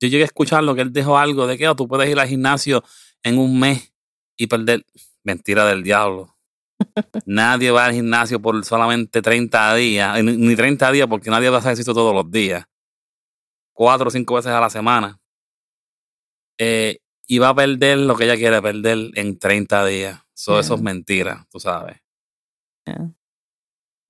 yo 0.00 0.08
llegué 0.08 0.22
a 0.22 0.26
escuchar 0.26 0.62
lo 0.64 0.74
que 0.74 0.82
él 0.82 0.92
dijo 0.92 1.16
algo 1.18 1.46
de 1.46 1.56
que 1.58 1.68
oh, 1.68 1.76
tú 1.76 1.88
puedes 1.88 2.08
ir 2.08 2.18
al 2.18 2.28
gimnasio 2.28 2.82
en 3.22 3.38
un 3.38 3.58
mes 3.58 3.92
y 4.36 4.46
perder. 4.46 4.84
Mentira 5.24 5.64
del 5.66 5.82
diablo. 5.82 6.36
nadie 7.26 7.70
va 7.70 7.86
al 7.86 7.94
gimnasio 7.94 8.40
por 8.40 8.64
solamente 8.64 9.22
30 9.22 9.74
días, 9.74 10.22
ni 10.22 10.36
ni 10.36 10.54
30 10.54 10.92
días 10.92 11.08
porque 11.08 11.30
nadie 11.30 11.48
va 11.48 11.56
a 11.56 11.58
hacer 11.58 11.70
ejercicio 11.70 11.94
todos 11.94 12.14
los 12.14 12.30
días. 12.30 12.64
Cuatro 13.72 14.08
o 14.08 14.10
cinco 14.10 14.34
veces 14.34 14.52
a 14.52 14.60
la 14.60 14.70
semana. 14.70 15.18
Eh, 16.58 16.98
y 17.26 17.38
va 17.38 17.48
a 17.50 17.54
perder 17.54 17.98
lo 17.98 18.14
que 18.16 18.24
ella 18.24 18.36
quiere 18.36 18.62
perder 18.62 19.10
en 19.14 19.38
30 19.38 19.84
días. 19.86 20.20
So, 20.34 20.58
Eso 20.60 20.74
es 20.74 20.80
Yeah. 20.80 20.84
mentira, 20.84 21.46
tú 21.50 21.58
sabes. 21.58 21.98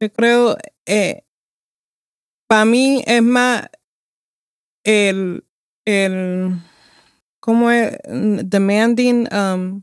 Yo 0.00 0.12
creo, 0.12 0.56
eh, 0.84 1.24
para 2.46 2.64
mí 2.66 3.02
es 3.06 3.22
más 3.22 3.68
el, 4.84 5.45
el, 5.86 6.50
¿cómo 7.40 7.70
es? 7.70 7.96
Demanding, 8.04 9.28
um, 9.32 9.82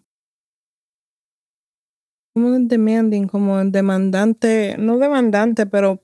¿cómo 2.35 2.55
es 2.55 2.67
demanding? 2.67 3.27
Como 3.27 3.59
el 3.59 3.71
demandante, 3.71 4.75
no 4.77 4.97
demandante, 4.97 5.65
pero 5.65 6.03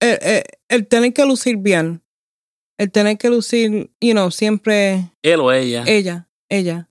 el, 0.00 0.18
el- 0.22 0.44
el 0.68 0.88
tener 0.88 1.12
que 1.12 1.24
lucir 1.26 1.56
bien. 1.58 2.02
El 2.78 2.90
tener 2.90 3.16
que 3.18 3.30
lucir, 3.30 3.92
you 4.00 4.12
know, 4.12 4.30
siempre 4.30 5.12
Él 5.22 5.40
o 5.40 5.52
ella. 5.52 5.84
ella, 5.86 6.28
ella. 6.48 6.90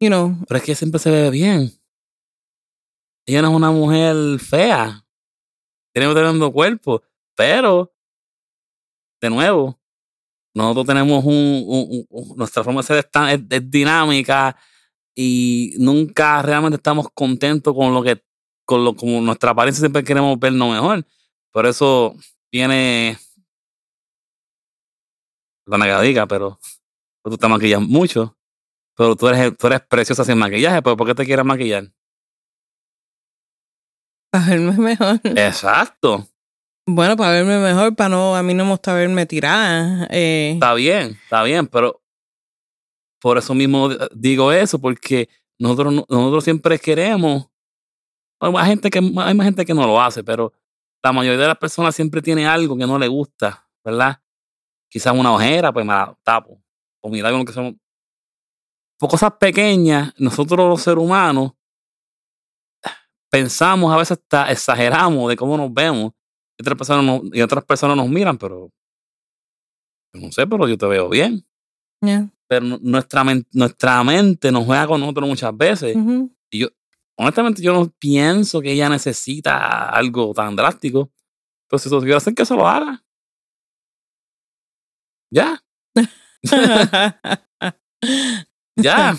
You 0.00 0.08
know, 0.08 0.36
Pero 0.48 0.58
es 0.58 0.64
que 0.64 0.74
siempre 0.74 0.98
se 0.98 1.10
ve 1.10 1.30
bien. 1.30 1.70
Ella 3.26 3.42
no 3.42 3.50
es 3.50 3.54
una 3.54 3.70
mujer 3.70 4.40
fea. 4.40 5.06
Tiene 5.94 6.12
tremendo 6.12 6.50
cuerpo. 6.52 7.02
Pero, 7.36 7.94
de 9.20 9.30
nuevo, 9.30 9.79
nosotros 10.54 10.86
tenemos 10.86 11.24
un, 11.24 11.64
un- 11.66 12.06
un- 12.08 12.36
nuestra 12.36 12.64
forma 12.64 12.80
de 12.80 12.86
ser 12.86 12.98
es, 12.98 13.10
tan- 13.10 13.28
es- 13.28 13.40
es 13.50 13.70
dinámica 13.70 14.56
y 15.14 15.74
nunca 15.78 16.42
realmente 16.42 16.76
estamos 16.76 17.08
contentos 17.14 17.74
con 17.74 17.92
lo 17.94 18.02
que, 18.02 18.22
con 18.64 18.84
lo, 18.84 18.94
como 18.94 19.20
nuestra 19.20 19.50
apariencia 19.50 19.80
siempre 19.80 20.04
queremos 20.04 20.38
vernos 20.38 20.72
mejor. 20.72 21.06
Por 21.52 21.66
eso 21.66 22.14
viene 22.52 23.18
la 25.66 25.78
negadica, 25.78 26.26
pero 26.26 26.58
tú 27.24 27.36
te 27.36 27.48
maquillas 27.48 27.80
mucho. 27.80 28.36
Pero 28.96 29.16
tú 29.16 29.28
eres, 29.28 29.56
tú 29.56 29.66
eres 29.68 29.80
preciosa 29.82 30.24
sin 30.24 30.36
maquillaje, 30.38 30.82
pero 30.82 30.96
¿por 30.96 31.06
qué 31.06 31.14
te 31.14 31.24
quieres 31.24 31.44
maquillar? 31.44 31.90
para 34.30 34.46
verme 34.46 34.72
mejor. 34.78 35.20
Exacto. 35.24 36.28
Bueno, 36.92 37.16
para 37.16 37.30
verme 37.32 37.58
mejor, 37.58 37.94
para 37.94 38.08
no, 38.08 38.34
a 38.34 38.42
mí 38.42 38.52
no 38.54 38.64
me 38.64 38.70
gusta 38.72 38.94
verme 38.94 39.26
tirada. 39.26 40.06
Eh, 40.10 40.52
Está 40.54 40.74
bien, 40.74 41.18
está 41.22 41.42
bien, 41.44 41.66
pero 41.66 42.02
por 43.20 43.38
eso 43.38 43.54
mismo 43.54 43.90
digo 44.12 44.50
eso, 44.52 44.78
porque 44.80 45.28
nosotros, 45.58 45.92
no- 45.92 46.06
nosotros 46.08 46.42
siempre 46.44 46.78
queremos. 46.78 47.46
Hay 48.40 48.50
más, 48.52 48.66
gente 48.66 48.90
que, 48.90 48.98
hay 48.98 49.34
más 49.34 49.44
gente 49.44 49.64
que 49.66 49.74
no 49.74 49.86
lo 49.86 50.00
hace, 50.00 50.24
pero 50.24 50.52
la 51.02 51.12
mayoría 51.12 51.40
de 51.42 51.46
las 51.48 51.58
personas 51.58 51.94
siempre 51.94 52.22
tiene 52.22 52.46
algo 52.46 52.76
que 52.76 52.86
no 52.86 52.98
le 52.98 53.08
gusta, 53.08 53.68
¿verdad? 53.84 54.20
Quizás 54.90 55.14
una 55.14 55.32
ojera, 55.32 55.72
pues 55.72 55.84
me 55.86 55.92
la 55.92 56.16
tapo. 56.22 56.60
O 57.02 57.08
mira 57.10 57.30
lo 57.30 57.44
que 57.44 57.52
son. 57.52 57.78
Por 58.98 59.10
cosas 59.10 59.32
pequeñas, 59.38 60.12
nosotros 60.18 60.58
los 60.68 60.82
seres 60.82 61.02
humanos 61.02 61.52
pensamos, 63.30 63.92
a 63.92 63.96
veces 63.96 64.18
hasta 64.18 64.50
exageramos 64.50 65.28
de 65.28 65.36
cómo 65.36 65.56
nos 65.56 65.72
vemos. 65.72 66.12
Y 66.60 66.62
otras 66.62 66.76
personas 66.76 67.04
nos, 67.04 67.22
y 67.34 67.40
otras 67.40 67.64
personas 67.64 67.96
nos 67.96 68.06
miran, 68.10 68.36
pero. 68.36 68.70
yo 70.12 70.20
No 70.20 70.30
sé, 70.30 70.46
pero 70.46 70.68
yo 70.68 70.76
te 70.76 70.84
veo 70.86 71.08
bien. 71.08 71.42
yeah. 72.02 72.28
Pero 72.46 72.66
nu- 72.66 72.78
nuestra, 72.82 73.24
nuestra 73.52 74.04
mente 74.04 74.52
nos 74.52 74.66
juega 74.66 74.86
con 74.86 75.00
nosotros 75.00 75.26
muchas 75.26 75.56
veces. 75.56 75.96
Y 76.50 76.58
yo, 76.58 76.68
honestamente, 77.16 77.62
yo 77.62 77.72
no 77.72 77.88
pienso 77.98 78.60
que 78.60 78.72
ella 78.72 78.90
necesita 78.90 79.88
algo 79.88 80.34
tan 80.34 80.54
drástico. 80.54 81.10
Pero 81.68 81.78
si 81.78 81.88
tú 81.88 81.98
quieres 82.00 82.16
hacer 82.16 82.34
que 82.34 82.42
eso 82.42 82.56
lo 82.56 82.68
haga. 82.68 83.02
Ya, 85.32 85.62
ya. 88.76 89.14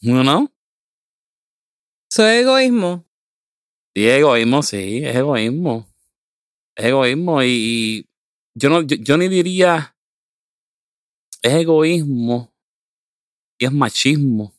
¿No? 0.00 0.22
no? 0.22 0.52
Soy 2.10 2.36
egoísmo. 2.36 3.04
Sí, 3.94 4.08
egoísmo, 4.08 4.62
sí, 4.62 5.04
es 5.04 5.16
egoísmo. 5.16 5.86
Es 6.78 6.86
egoísmo 6.86 7.42
y, 7.42 7.48
y 7.48 8.06
yo 8.54 8.70
no, 8.70 8.82
yo, 8.82 8.96
yo 9.00 9.18
ni 9.18 9.28
diría 9.28 9.96
es 11.42 11.52
egoísmo 11.52 12.52
y 13.58 13.64
es 13.64 13.72
machismo. 13.72 14.52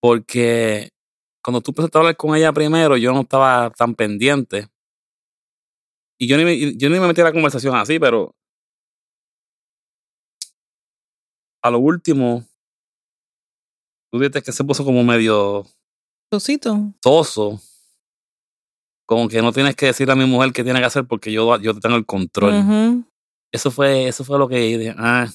Porque 0.00 0.90
cuando 1.42 1.60
tú 1.60 1.70
empezaste 1.70 1.98
a 1.98 2.00
hablar 2.00 2.16
con 2.16 2.36
ella 2.36 2.52
primero, 2.52 2.96
yo 2.96 3.12
no 3.12 3.22
estaba 3.22 3.70
tan 3.70 3.94
pendiente. 3.94 4.68
Y 6.20 6.28
yo 6.28 6.36
ni 6.36 6.44
me, 6.44 6.76
yo 6.76 6.90
ni 6.90 6.98
me 6.98 7.06
metí 7.06 7.20
a 7.20 7.24
la 7.24 7.32
conversación 7.32 7.74
así, 7.76 7.98
pero 7.98 8.34
a 11.62 11.70
lo 11.70 11.78
último, 11.78 12.44
tú 14.10 14.18
viste 14.18 14.42
que 14.42 14.52
se 14.52 14.64
puso 14.64 14.84
como 14.84 15.02
medio 15.04 15.66
Tosito. 16.30 16.92
soso. 17.02 17.60
Como 19.08 19.26
que 19.26 19.40
no 19.40 19.52
tienes 19.52 19.74
que 19.74 19.86
decirle 19.86 20.12
a 20.12 20.16
mi 20.16 20.26
mujer 20.26 20.52
qué 20.52 20.62
tiene 20.62 20.80
que 20.80 20.84
hacer 20.84 21.06
porque 21.06 21.32
yo, 21.32 21.56
yo 21.60 21.72
tengo 21.80 21.96
el 21.96 22.04
control. 22.04 23.06
Eso 23.50 23.70
fue, 23.70 24.06
eso 24.06 24.22
fue 24.22 24.38
lo 24.38 24.46
que 24.46 24.58
dije, 24.58 24.94
ah, 24.98 25.26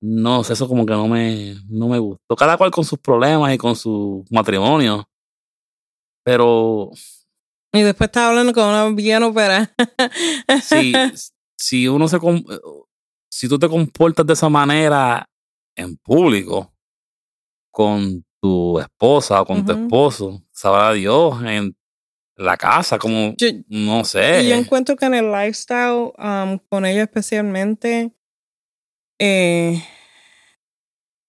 no, 0.00 0.40
eso 0.40 0.66
como 0.66 0.86
que 0.86 0.94
no 0.94 1.06
me, 1.06 1.56
no 1.68 1.86
me 1.86 1.98
gustó. 1.98 2.34
Cada 2.34 2.56
cual 2.56 2.70
con 2.70 2.82
sus 2.82 2.98
problemas 2.98 3.54
y 3.54 3.58
con 3.58 3.76
su 3.76 4.24
matrimonio. 4.30 5.06
Pero 6.24 6.92
Y 7.74 7.82
después 7.82 8.08
estaba 8.08 8.30
hablando 8.30 8.54
con 8.54 8.64
una 8.64 8.88
bien 8.88 9.22
operada. 9.22 9.70
si, 10.62 10.94
si 11.58 11.88
uno 11.88 12.08
se 12.08 12.18
si 13.30 13.50
tú 13.50 13.58
te 13.58 13.68
comportas 13.68 14.24
de 14.24 14.32
esa 14.32 14.48
manera 14.48 15.28
en 15.76 15.94
público 15.98 16.72
con 17.70 18.24
tu 18.40 18.80
esposa 18.80 19.42
o 19.42 19.44
con 19.44 19.62
tu 19.62 19.72
esposo, 19.72 20.42
sabrá 20.52 20.94
Dios, 20.94 21.34
en 21.44 21.76
la 22.36 22.56
casa, 22.56 22.98
como 22.98 23.34
Yo, 23.38 23.48
no 23.68 24.04
sé. 24.04 24.42
y 24.42 24.50
yo 24.50 24.56
encuentro 24.56 24.96
que 24.96 25.06
en 25.06 25.14
el 25.14 25.32
lifestyle, 25.32 26.12
um, 26.18 26.58
con 26.68 26.84
ella 26.84 27.02
especialmente, 27.02 28.12
eh, 29.18 29.82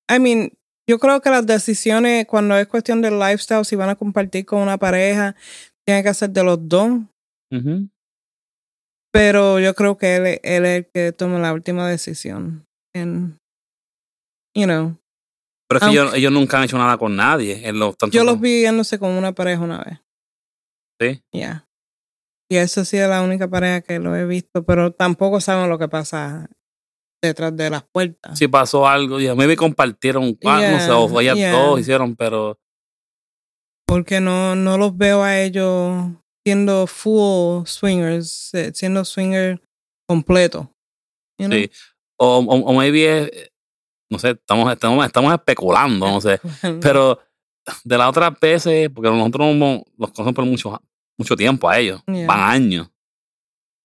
I 0.10 0.20
mean, 0.20 0.52
yo 0.90 1.00
creo 1.00 1.22
que 1.22 1.30
las 1.30 1.46
decisiones, 1.46 2.26
cuando 2.28 2.58
es 2.58 2.68
cuestión 2.68 3.02
del 3.02 3.20
lifestyle, 3.20 3.66
si 3.66 3.76
van 3.76 3.90
a 3.90 3.96
compartir 3.96 4.46
con 4.46 4.62
una 4.62 4.78
pareja, 4.78 5.36
tienen 5.86 6.04
que 6.04 6.14
ser 6.14 6.30
de 6.30 6.44
los 6.44 6.68
dos. 6.68 7.02
Pero 9.12 9.60
yo 9.60 9.74
creo 9.74 9.98
que 9.98 10.16
él, 10.16 10.40
él 10.44 10.66
es 10.66 10.78
el 10.78 10.88
que 10.94 11.12
toma 11.12 11.40
la 11.40 11.54
última 11.54 11.90
decisión. 11.90 12.66
And, 12.94 13.38
you 14.56 14.66
know, 14.66 14.98
Pero 15.68 15.80
es 15.80 15.86
que 15.86 15.92
ellos, 15.92 16.14
ellos 16.14 16.32
nunca 16.32 16.58
han 16.58 16.64
hecho 16.64 16.78
nada 16.78 16.98
con 16.98 17.16
nadie. 17.16 17.68
En 17.68 17.80
los, 17.80 17.98
tanto 17.98 18.16
yo 18.16 18.24
los 18.24 18.40
vi 18.40 18.60
viéndose 18.62 19.00
con 19.00 19.12
una 19.12 19.34
pareja 19.34 19.62
una 19.62 19.84
vez. 19.84 20.00
Sí. 21.00 21.22
Ya. 21.32 21.68
Y 22.50 22.58
esa 22.58 22.82
ha 22.82 22.86
sido 22.86 23.10
la 23.10 23.22
única 23.22 23.50
pareja 23.50 23.82
que 23.82 24.00
lo 24.00 24.16
he 24.16 24.25
visto, 24.25 24.63
pero 24.66 24.92
tampoco 24.92 25.42
saben 25.42 25.70
lo 25.70 25.77
que 25.77 25.89
pasa 25.89 26.50
detrás 27.22 27.56
de 27.56 27.70
las 27.70 27.84
puertas. 27.84 28.38
Si 28.38 28.48
pasó 28.48 28.88
algo, 28.88 29.20
ya 29.20 29.36
me 29.36 29.56
compartieron, 29.56 30.38
ah, 30.46 30.62
no 30.72 30.80
sé, 30.80 30.92
o 30.92 31.22
Yeah, 31.22 31.34
yeah. 31.36 31.51
todos 31.51 31.80
hicieron, 31.80 32.16
pero 32.16 32.58
Porque 33.86 34.22
no, 34.22 34.56
no 34.56 34.77
los 34.77 34.96
veo 34.98 35.24
a 35.24 35.39
ellos 35.39 36.12
siendo 36.46 36.88
full 36.88 37.66
swingers, 37.66 38.54
eh, 38.54 38.72
siendo 38.74 39.04
swinger 39.04 39.62
completo. 40.08 40.72
You 41.38 41.48
know? 41.48 41.60
sí. 41.60 41.70
O, 42.20 42.38
o, 42.39 42.56
o 42.56 42.74
maybe 42.74 43.20
es, 43.24 43.51
no 44.10 44.20
sé, 44.20 44.32
estamos, 44.32 44.72
estamos, 44.72 45.06
estamos 45.06 45.34
especulando, 45.34 46.08
no 46.08 46.22
sé. 46.22 46.39
Pero 46.82 47.20
de 47.84 47.98
las 47.98 48.10
otras 48.10 48.40
veces, 48.40 48.90
porque 48.94 49.10
nosotros 49.10 49.56
no- 49.56 49.84
los 49.98 50.12
conocemos 50.12 50.34
por 50.36 50.46
mucho, 50.46 50.82
mucho 51.18 51.36
tiempo 51.36 51.70
a 51.70 51.78
ellos, 51.80 52.02
Yeah. 52.08 52.28
van 52.28 52.40
años. 52.40 52.90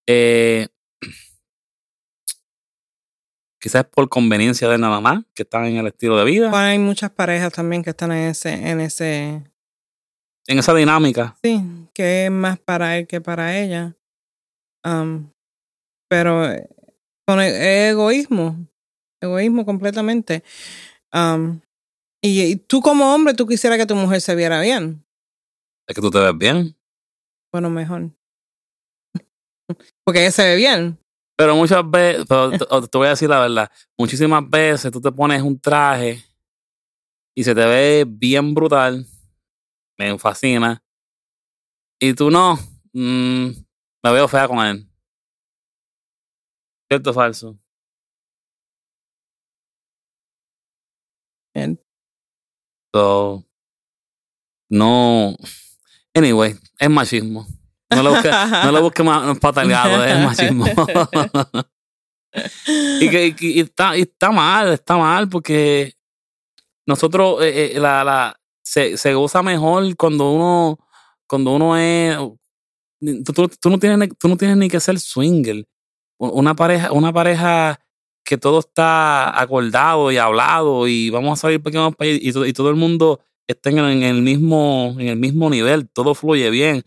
Eh, 0.07 0.67
quizás 3.61 3.85
por 3.85 4.09
conveniencia 4.09 4.69
de 4.69 4.79
nada 4.79 5.01
más, 5.01 5.25
que 5.35 5.43
están 5.45 5.67
en 5.67 5.77
el 5.77 5.87
estilo 5.87 6.17
de 6.17 6.25
vida, 6.25 6.51
Bueno, 6.51 6.65
hay 6.67 6.79
muchas 6.79 7.11
parejas 7.11 7.53
también 7.53 7.83
que 7.83 7.91
están 7.91 8.13
en 8.13 8.29
ese, 8.31 8.53
en 8.53 8.81
ese, 8.81 9.43
en 10.49 10.59
esa 10.59 10.75
dinámica. 10.75 11.37
sí, 11.43 11.61
que 11.95 12.27
es 12.27 12.31
más 12.31 12.59
para 12.59 12.99
él 12.99 13.07
que 13.07 13.21
para 13.21 13.59
ella. 13.59 13.97
Um, 14.85 15.31
pero 16.09 16.51
eh, 16.51 16.69
con 17.27 17.41
e- 17.41 17.87
es 17.87 17.93
egoísmo, 17.93 18.57
egoísmo 19.21 19.65
completamente. 19.65 20.43
Um, 21.15 21.61
y, 22.23 22.43
y 22.43 22.57
tú 22.57 22.81
como 22.81 23.15
hombre, 23.15 23.35
tú 23.35 23.47
quisieras 23.47 23.79
que 23.79 23.87
tu 23.87 23.95
mujer 23.97 24.21
se 24.21 24.35
viera 24.35 24.61
bien. 24.61 25.05
Es 25.89 25.95
que 25.95 26.01
tú 26.01 26.11
te 26.11 26.19
ves 26.21 26.37
bien. 26.37 26.77
Bueno, 27.53 27.69
mejor. 27.69 28.11
Porque 30.05 30.21
ella 30.21 30.31
se 30.31 30.43
ve 30.45 30.57
bien. 30.57 30.99
Pero 31.37 31.57
muchas 31.57 31.83
veces, 31.91 32.25
pero 32.29 32.51
te, 32.51 32.89
te 32.89 32.99
voy 32.99 33.07
a 33.07 33.11
decir 33.11 33.29
la 33.29 33.41
verdad, 33.41 33.71
muchísimas 33.99 34.49
veces 34.49 34.93
tú 34.93 35.01
te 35.01 35.11
pones 35.11 35.43
un 35.43 35.59
traje 35.59 36.23
y 37.35 37.43
se 37.43 37.55
te 37.55 37.65
ve 37.65 38.05
bien 38.07 38.55
brutal, 38.55 39.07
me 39.99 40.19
fascina, 40.19 40.83
y 42.01 42.15
tú 42.15 42.31
no, 42.31 42.57
mm, 42.93 43.47
me 44.03 44.13
veo 44.13 44.29
fea 44.29 44.49
con 44.49 44.59
él. 44.59 44.89
¿Cierto 46.89 47.11
o 47.11 47.15
falso? 47.15 47.59
Bien. 51.55 51.82
So, 52.93 53.45
no. 54.69 55.37
Anyway, 56.15 56.57
es 56.79 56.91
machismo. 56.91 57.47
No 57.91 58.03
lo 58.03 58.11
busques 58.11 58.33
no 58.65 58.73
lo 58.73 58.83
busque 58.83 59.03
más 59.03 59.39
pataleado, 59.39 60.05
es 60.05 60.19
machismo. 60.19 60.67
y 63.01 63.11
que 63.11 63.35
y, 63.39 63.61
está, 63.61 63.97
y 63.97 64.03
está 64.03 64.31
mal, 64.31 64.73
está 64.73 64.97
mal, 64.97 65.29
porque 65.29 65.95
nosotros, 66.87 67.43
eh, 67.43 67.73
eh, 67.77 67.81
la, 67.81 68.03
la, 68.05 68.41
se, 68.63 68.97
se 68.97 69.15
goza 69.15 69.43
mejor 69.43 69.95
cuando 69.97 70.33
uno, 70.33 70.79
cuando 71.27 71.53
uno 71.53 71.77
es. 71.77 72.17
Tú, 73.25 73.33
tú, 73.33 73.49
tú 73.49 73.71
no 73.71 73.79
tienes, 73.79 74.11
tú 74.19 74.29
no 74.29 74.37
tienes 74.37 74.57
ni 74.57 74.69
que 74.69 74.81
ser 74.81 74.99
swinger. 74.99 75.67
Una 76.19 76.55
pareja, 76.55 76.93
una 76.93 77.13
pareja 77.13 77.81
que 78.25 78.39
todo 78.39 78.61
está 78.61 79.41
acordado 79.41 80.11
y 80.13 80.17
hablado 80.17 80.87
y 80.89 81.11
vamos 81.11 81.39
a 81.39 81.43
salir 81.43 81.63
pequeños 81.63 81.95
país 81.97 82.19
y, 82.23 82.33
to- 82.33 82.47
y 82.47 82.53
todo 82.53 82.71
el 82.71 82.77
mundo 82.77 83.21
está 83.47 83.71
en 83.71 83.79
el, 83.79 83.91
en 83.91 84.03
el 84.05 84.23
mismo 84.23 84.97
en 84.99 85.09
el 85.09 85.17
mismo 85.17 85.51
nivel, 85.51 85.89
todo 85.89 86.15
fluye 86.15 86.49
bien. 86.51 86.83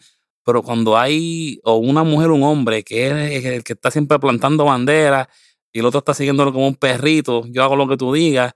Pero 0.46 0.62
cuando 0.62 0.98
hay 0.98 1.60
o 1.64 1.76
una 1.78 2.04
mujer 2.04 2.30
o 2.30 2.36
un 2.36 2.44
hombre 2.44 2.84
que 2.84 3.08
es 3.08 3.46
el 3.46 3.64
que 3.64 3.74
está 3.74 3.90
siempre 3.92 4.20
plantando 4.20 4.66
banderas 4.66 5.28
y 5.74 5.80
el 5.80 5.86
otro 5.86 6.00
está 6.00 6.14
siguiéndolo 6.14 6.54
como 6.54 6.68
un 6.68 6.76
perrito, 6.76 7.46
yo 7.48 7.64
hago 7.64 7.76
lo 7.76 7.88
que 7.88 7.98
tú 7.98 8.14
digas, 8.14 8.54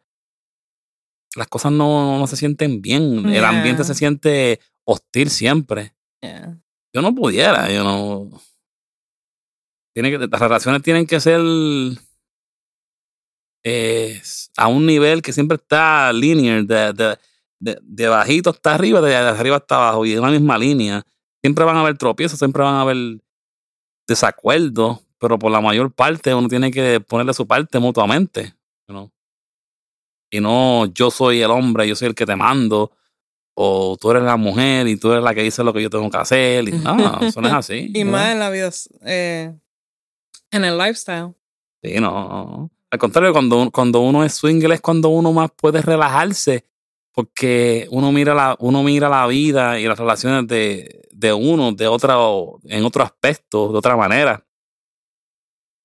las 1.36 1.48
cosas 1.48 1.71
no, 1.71 2.17
no 2.19 2.27
se 2.27 2.38
sienten 2.38 2.81
bien. 2.81 3.27
El 3.29 3.43
ambiente 3.43 3.83
se 3.83 3.93
siente 3.95 4.59
hostil 4.86 5.29
siempre. 5.29 5.93
Yeah. 6.21 6.59
Yo 6.93 7.01
no 7.01 7.13
pudiera, 7.13 7.71
yo 7.71 7.83
no. 7.83 8.39
Tiene 9.93 10.12
que, 10.12 10.17
las 10.19 10.39
relaciones 10.41 10.81
tienen 10.81 11.05
que 11.07 11.19
ser 11.19 11.41
eh, 13.69 14.21
a 14.57 14.67
un 14.67 14.85
nivel 14.85 15.21
que 15.21 15.33
siempre 15.33 15.55
está 15.55 16.11
linear, 16.11 16.63
de, 16.63 16.93
de, 16.93 17.17
de, 17.59 17.79
de 17.81 18.07
bajito 18.07 18.49
hasta 18.49 18.73
arriba, 18.73 19.01
de, 19.01 19.15
arriba 19.15 19.57
hasta 19.57 19.75
abajo, 19.75 20.05
y 20.05 20.13
en 20.13 20.19
una 20.19 20.31
misma 20.31 20.57
línea. 20.57 21.03
Siempre 21.41 21.63
van 21.63 21.77
a 21.77 21.81
haber 21.81 21.97
tropiezos, 21.97 22.39
siempre 22.39 22.63
van 22.63 22.75
a 22.75 22.81
haber 22.81 23.21
desacuerdos, 24.07 24.99
pero 25.19 25.38
por 25.38 25.51
la 25.51 25.61
mayor 25.61 25.91
parte 25.91 26.33
uno 26.33 26.47
tiene 26.47 26.71
que 26.71 26.99
ponerle 26.99 27.33
su 27.33 27.47
parte 27.47 27.79
mutuamente. 27.79 28.53
know. 28.88 29.11
Y 30.31 30.39
no 30.39 30.85
yo 30.88 31.11
soy 31.11 31.41
el 31.41 31.51
hombre, 31.51 31.88
yo 31.88 31.95
soy 31.95 32.09
el 32.09 32.15
que 32.15 32.25
te 32.25 32.35
mando, 32.35 32.91
o 33.53 33.97
tú 33.99 34.11
eres 34.11 34.23
la 34.23 34.38
mujer 34.38 34.88
y 34.88 34.95
tú 34.95 35.11
eres 35.11 35.23
la 35.23 35.33
que 35.35 35.43
dice 35.43 35.63
lo 35.63 35.73
que 35.73 35.81
yo 35.81 35.89
tengo 35.89 36.09
que 36.09 36.17
hacer. 36.17 36.67
Y, 36.67 36.71
no, 36.71 37.19
eso 37.21 37.41
no 37.41 37.47
es 37.47 37.53
así. 37.53 37.91
Y 37.93 38.03
más 38.03 38.31
en 38.31 38.39
la 38.39 38.49
vida, 38.49 38.69
eh, 39.05 39.53
en 40.51 40.65
el 40.65 40.77
lifestyle. 40.77 41.35
Sí, 41.83 41.99
no. 41.99 42.71
Al 42.91 43.00
contrario, 43.00 43.31
cuando, 43.34 43.69
cuando 43.72 44.00
uno 44.00 44.24
es 44.24 44.34
swinger 44.34 44.72
es 44.72 44.81
cuando 44.81 45.10
uno 45.10 45.31
más 45.31 45.51
puede 45.51 45.81
relajarse, 45.81 46.65
porque 47.13 47.88
uno 47.91 48.12
mira 48.12 48.34
la, 48.34 48.55
uno 48.60 48.81
mira 48.81 49.10
la 49.10 49.27
vida 49.27 49.79
y 49.79 49.86
las 49.86 50.00
relaciones 50.00 50.48
de, 50.48 51.08
de 51.12 51.34
uno 51.34 51.72
de 51.72 51.88
otra, 51.88 52.15
en 52.63 52.86
otro 52.86 53.03
aspecto, 53.03 53.72
de 53.72 53.77
otra 53.77 53.96
manera. 53.96 54.43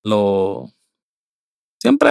Lo 0.03 0.71
siempre 1.79 2.09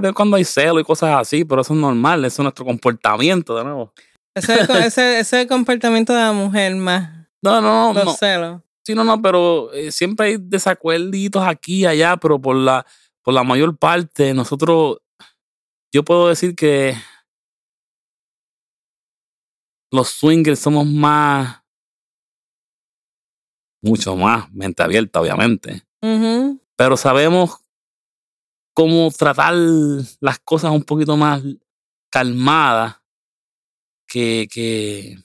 de 0.00 0.12
cuando 0.12 0.36
hay 0.36 0.44
celo 0.44 0.80
y 0.80 0.84
cosas 0.84 1.16
así, 1.16 1.44
pero 1.44 1.62
eso 1.62 1.72
es 1.72 1.80
normal, 1.80 2.24
eso 2.24 2.42
es 2.42 2.44
nuestro 2.44 2.64
comportamiento 2.66 3.56
de 3.56 3.64
nuevo. 3.64 3.92
Ese 4.34 4.54
es, 4.60 4.60
ese, 4.68 4.84
ese 4.84 5.20
es 5.20 5.32
el 5.32 5.48
comportamiento 5.48 6.12
de 6.12 6.20
la 6.20 6.32
mujer 6.32 6.74
más. 6.76 7.10
No, 7.40 7.60
no, 7.60 7.92
no, 7.92 7.94
Los 7.94 8.04
no. 8.04 8.12
celos. 8.12 8.60
Sí, 8.84 8.94
no, 8.94 9.02
no, 9.02 9.20
pero 9.20 9.72
eh, 9.72 9.90
siempre 9.90 10.26
hay 10.26 10.36
desacuerditos 10.38 11.42
aquí 11.44 11.80
y 11.80 11.86
allá, 11.86 12.16
pero 12.16 12.40
por 12.40 12.54
la, 12.54 12.86
por 13.26 13.34
la 13.34 13.42
mayor 13.42 13.76
parte, 13.76 14.32
nosotros, 14.34 14.98
yo 15.92 16.04
puedo 16.04 16.28
decir 16.28 16.54
que 16.54 16.94
los 19.90 20.10
swingers 20.10 20.60
somos 20.60 20.86
más, 20.86 21.60
mucho 23.82 24.14
más 24.14 24.48
mente 24.52 24.80
abierta, 24.84 25.20
obviamente, 25.20 25.82
pero 26.76 26.96
sabemos 26.96 27.56
cómo 28.72 29.10
tratar 29.10 29.54
las 30.20 30.38
cosas 30.44 30.70
un 30.70 30.84
poquito 30.84 31.16
más 31.16 31.42
calmadas 32.08 33.02
que, 34.06 34.46
que, 34.48 35.16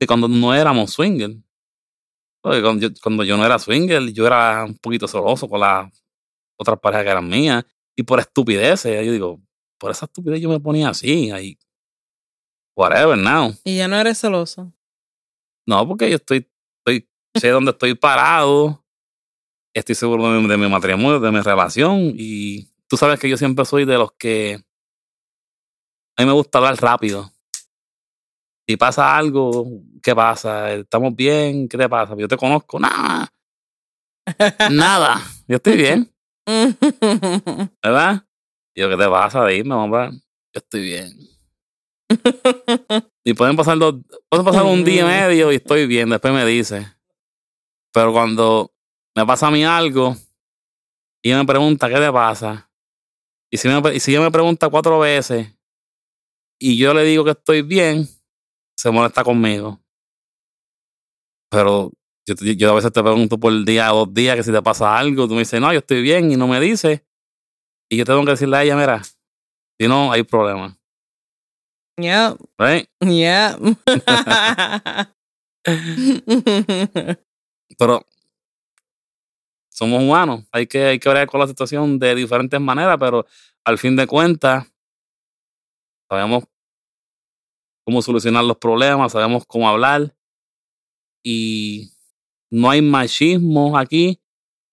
que 0.00 0.06
cuando 0.06 0.26
no 0.26 0.54
éramos 0.54 0.92
swingers. 0.92 1.36
Porque 2.40 2.62
cuando 2.62 2.88
yo, 2.88 2.94
cuando 3.02 3.24
yo 3.24 3.36
no 3.36 3.44
era 3.44 3.58
swinger, 3.58 4.10
yo 4.14 4.26
era 4.26 4.64
un 4.64 4.78
poquito 4.78 5.06
celoso 5.06 5.48
con 5.50 5.60
las 5.60 6.01
otras 6.62 6.80
parejas 6.80 7.04
que 7.04 7.10
eran 7.10 7.28
mías. 7.28 7.64
Y 7.96 8.02
por 8.04 8.18
estupideces, 8.20 9.04
yo 9.04 9.12
digo, 9.12 9.40
por 9.78 9.90
esa 9.90 10.06
estupidez 10.06 10.40
yo 10.40 10.48
me 10.48 10.60
ponía 10.60 10.88
así. 10.88 11.30
Ahí, 11.30 11.58
whatever 12.76 13.16
now. 13.18 13.54
Y 13.64 13.76
ya 13.78 13.88
no 13.88 13.96
eres 13.96 14.18
celoso. 14.18 14.72
No, 15.66 15.86
porque 15.86 16.08
yo 16.10 16.16
estoy, 16.16 16.48
estoy 16.78 17.08
sé 17.36 17.48
dónde 17.48 17.70
estoy 17.72 17.94
parado. 17.94 18.84
Estoy 19.74 19.94
seguro 19.94 20.32
de, 20.32 20.40
mi- 20.40 20.48
de 20.48 20.56
mi 20.58 20.68
matrimonio, 20.68 21.20
de 21.20 21.30
mi 21.30 21.40
relación. 21.40 22.12
Y 22.16 22.68
tú 22.88 22.96
sabes 22.96 23.18
que 23.20 23.28
yo 23.28 23.36
siempre 23.36 23.64
soy 23.64 23.84
de 23.84 23.96
los 23.98 24.12
que. 24.12 24.62
A 26.16 26.22
mí 26.22 26.26
me 26.26 26.32
gusta 26.32 26.58
hablar 26.58 26.76
rápido. 26.80 27.30
Si 28.68 28.76
pasa 28.76 29.16
algo, 29.16 29.66
¿qué 30.02 30.14
pasa? 30.14 30.72
¿Estamos 30.72 31.14
bien? 31.16 31.68
¿Qué 31.68 31.76
te 31.78 31.88
pasa? 31.88 32.14
Yo 32.16 32.28
te 32.28 32.36
conozco. 32.36 32.78
Nada. 32.78 33.28
Nada. 34.70 35.20
Yo 35.48 35.56
estoy 35.56 35.76
bien, 35.76 36.11
¿verdad? 37.82 38.26
Y 38.74 38.80
yo, 38.80 38.88
¿qué 38.88 38.96
te 38.96 39.08
pasa? 39.08 39.46
Dime, 39.46 39.74
hombre. 39.74 40.10
Yo 40.10 40.58
estoy 40.58 40.82
bien. 40.82 41.18
Y 43.24 43.34
pueden 43.34 43.54
pasar 43.54 43.78
dos, 43.78 43.94
pueden 44.28 44.44
pasar 44.44 44.64
un 44.64 44.84
día 44.84 45.02
y 45.02 45.04
medio 45.04 45.52
y 45.52 45.56
estoy 45.56 45.86
bien, 45.86 46.10
después 46.10 46.34
me 46.34 46.44
dice. 46.44 46.92
Pero 47.92 48.12
cuando 48.12 48.72
me 49.14 49.24
pasa 49.24 49.46
a 49.46 49.50
mí 49.52 49.64
algo 49.64 50.16
y 51.22 51.28
ella 51.28 51.38
me 51.38 51.46
pregunta 51.46 51.88
qué 51.88 52.00
te 52.00 52.10
pasa, 52.10 52.68
y 53.48 53.58
si, 53.58 53.68
me, 53.68 53.94
y 53.94 54.00
si 54.00 54.10
ella 54.10 54.22
me 54.22 54.32
pregunta 54.32 54.68
cuatro 54.70 54.98
veces 54.98 55.54
y 56.58 56.76
yo 56.78 56.94
le 56.94 57.04
digo 57.04 57.24
que 57.24 57.30
estoy 57.32 57.62
bien, 57.62 58.08
se 58.76 58.90
molesta 58.90 59.22
conmigo. 59.22 59.80
Pero 61.48 61.92
yo, 62.26 62.34
yo 62.34 62.70
a 62.70 62.74
veces 62.74 62.92
te 62.92 63.02
pregunto 63.02 63.38
por 63.38 63.52
el 63.52 63.64
día 63.64 63.92
o 63.92 64.06
dos 64.06 64.14
días 64.14 64.36
que 64.36 64.42
si 64.42 64.52
te 64.52 64.62
pasa 64.62 64.96
algo, 64.96 65.26
tú 65.26 65.34
me 65.34 65.40
dices, 65.40 65.60
no, 65.60 65.72
yo 65.72 65.80
estoy 65.80 66.02
bien 66.02 66.30
y 66.30 66.36
no 66.36 66.46
me 66.46 66.60
dices. 66.60 67.02
Y 67.90 67.96
yo 67.96 68.04
tengo 68.04 68.24
que 68.24 68.32
decirle 68.32 68.56
a 68.56 68.62
ella, 68.62 68.76
mira, 68.76 69.02
si 69.04 69.88
no, 69.88 70.12
hay 70.12 70.22
problema. 70.22 70.78
Yep. 71.98 72.38
Right? 72.58 72.88
Yep. 73.00 73.58
Pero 77.78 78.06
somos 79.70 80.02
humanos, 80.02 80.44
hay 80.52 80.66
que, 80.66 80.84
hay 80.84 80.98
que 80.98 81.08
ver 81.08 81.26
con 81.26 81.40
la 81.40 81.46
situación 81.46 81.98
de 81.98 82.14
diferentes 82.14 82.60
maneras, 82.60 82.98
pero 83.00 83.26
al 83.64 83.78
fin 83.78 83.96
de 83.96 84.06
cuentas 84.06 84.70
sabemos 86.08 86.44
cómo 87.84 88.02
solucionar 88.02 88.44
los 88.44 88.58
problemas, 88.58 89.12
sabemos 89.12 89.44
cómo 89.46 89.68
hablar 89.68 90.14
y 91.24 91.92
no 92.52 92.70
hay 92.70 92.82
machismo 92.82 93.76
aquí 93.78 94.20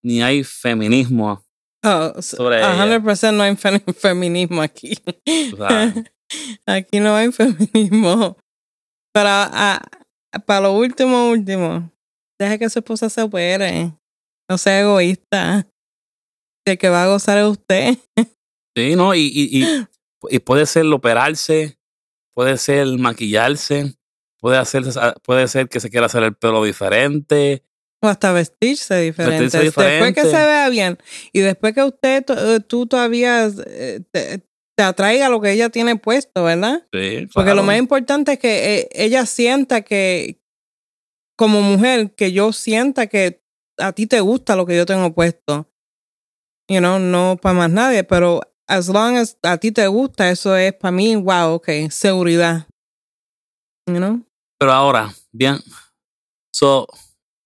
ni 0.03 0.21
hay 0.21 0.43
feminismo. 0.43 1.43
Oh, 1.83 2.13
so- 2.21 2.37
Sobre 2.37 2.57
ella. 2.59 2.75
100% 2.99 3.33
no 3.35 3.43
hay 3.43 3.55
fe- 3.55 3.79
feminismo 3.93 4.61
aquí. 4.61 4.97
Aquí 6.67 6.99
no 6.99 7.15
hay 7.15 7.31
feminismo. 7.31 8.37
Pero 9.13 9.29
ah, 9.29 9.81
para 10.45 10.61
lo 10.61 10.73
último, 10.73 11.29
último, 11.31 11.91
deje 12.39 12.59
que 12.59 12.69
su 12.69 12.79
esposa 12.79 13.09
se 13.09 13.21
opere. 13.23 13.93
No 14.49 14.57
sea 14.57 14.81
egoísta. 14.81 15.67
El 16.67 16.77
que 16.77 16.89
va 16.89 17.03
a 17.03 17.07
gozar 17.07 17.37
es 17.39 17.45
usted. 17.45 17.97
sí, 18.75 18.95
¿no? 18.95 19.15
Y, 19.15 19.21
y, 19.33 19.63
y, 19.63 19.87
y 20.29 20.39
puede 20.39 20.65
ser 20.67 20.85
operarse, 20.87 21.79
puede 22.35 22.57
ser 22.57 22.85
maquillarse, 22.99 23.95
puede, 24.39 24.57
hacerse, 24.57 24.99
puede 25.23 25.47
ser 25.47 25.67
que 25.67 25.79
se 25.79 25.89
quiera 25.89 26.05
hacer 26.05 26.21
el 26.23 26.35
pelo 26.35 26.63
diferente, 26.63 27.63
O 28.01 28.07
hasta 28.07 28.31
vestirse 28.31 28.95
diferente. 29.01 29.43
Vestirse 29.43 29.81
Después 29.81 30.13
que 30.13 30.21
se 30.21 30.38
vea 30.38 30.69
bien. 30.69 30.97
Y 31.33 31.39
después 31.39 31.73
que 31.73 31.83
usted, 31.83 32.23
eh, 32.29 32.59
tú 32.62 32.88
todavía 32.88 33.47
eh, 33.47 34.01
te, 34.12 34.41
te 34.79 34.83
atraiga 34.83 35.27
lo 35.27 35.41
que 35.41 35.51
ella 35.51 35.69
tiene 35.69 35.97
puesto, 35.97 36.45
¿verdad? 36.45 36.88
Sí, 36.93 37.27
Porque 37.33 37.53
lo 37.53 37.63
más 37.63 37.77
importante 37.77 38.33
es 38.33 38.39
que 38.39 38.75
eh, 38.75 38.89
ella 38.93 39.25
sienta 39.25 39.81
que, 39.81 40.39
como 41.38 41.62
mujer 41.62 42.15
que 42.15 42.31
yo 42.31 42.53
sienta 42.53 43.07
que 43.07 43.43
a 43.77 43.91
ti 43.91 44.07
te 44.07 44.21
gusta 44.21 44.55
lo 44.55 44.65
que 44.65 44.77
yo 44.77 44.85
tengo 44.85 45.13
puesto. 45.13 45.69
You 46.69 46.79
know, 46.79 46.99
no 46.99 47.38
para 47.41 47.53
más 47.53 47.69
nadie, 47.71 48.05
pero 48.05 48.41
as 48.67 48.88
long 48.88 49.17
as 49.17 49.38
a 49.43 49.57
ti 49.57 49.71
te 49.71 49.88
gusta, 49.88 50.29
eso 50.29 50.55
es 50.55 50.73
para 50.73 50.91
mí, 50.91 51.15
wow, 51.15 51.55
ok, 51.55 51.89
seguridad. 51.89 52.67
You 53.88 53.97
know? 53.97 54.23
Pero 54.59 54.71
ahora, 54.71 55.13
bien. 55.33 55.57
So, 56.53 56.88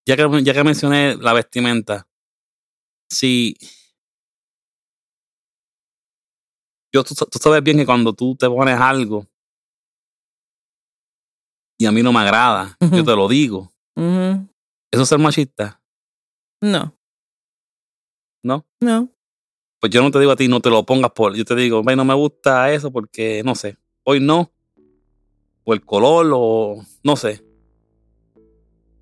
ya 0.06 0.16
que, 0.18 0.44
ya 0.44 0.54
que 0.54 0.64
mencioné 0.64 1.16
la 1.18 1.34
vestimenta, 1.34 2.08
si. 3.10 3.56
Yo, 6.94 7.04
tú, 7.04 7.16
tú 7.16 7.40
sabes 7.40 7.64
bien 7.64 7.78
que 7.78 7.86
cuando 7.86 8.14
tú 8.14 8.36
te 8.36 8.48
pones 8.48 8.80
algo 8.80 9.28
y 11.80 11.86
a 11.88 11.92
mí 11.92 12.04
no 12.04 12.14
me 12.14 12.20
agrada, 12.20 12.78
yo 12.80 13.04
te 13.04 13.16
lo 13.16 13.28
digo. 13.28 13.72
¿Eso 14.92 15.04
es 15.04 15.10
ser 15.10 15.20
machista? 15.20 15.82
No, 16.62 16.96
¿No? 18.44 18.66
no. 18.80 19.10
Pues 19.80 19.92
yo 19.92 20.02
no 20.02 20.12
te 20.12 20.20
digo 20.20 20.32
a 20.32 20.36
ti, 20.36 20.48
no 20.48 20.62
te 20.62 20.70
lo 20.70 20.86
pongas 20.86 21.12
por. 21.12 21.36
Yo 21.36 21.44
te 21.44 21.56
digo, 21.56 21.84
"Ve, 21.84 21.96
no 21.96 22.06
me 22.06 22.14
gusta 22.14 22.72
eso 22.72 22.92
porque, 22.92 23.42
no 23.44 23.54
sé, 23.56 23.76
hoy 24.04 24.20
no. 24.22 24.52
O 25.66 25.74
el 25.74 25.84
color, 25.84 26.32
o 26.34 26.82
no 27.04 27.16
sé. 27.18 27.44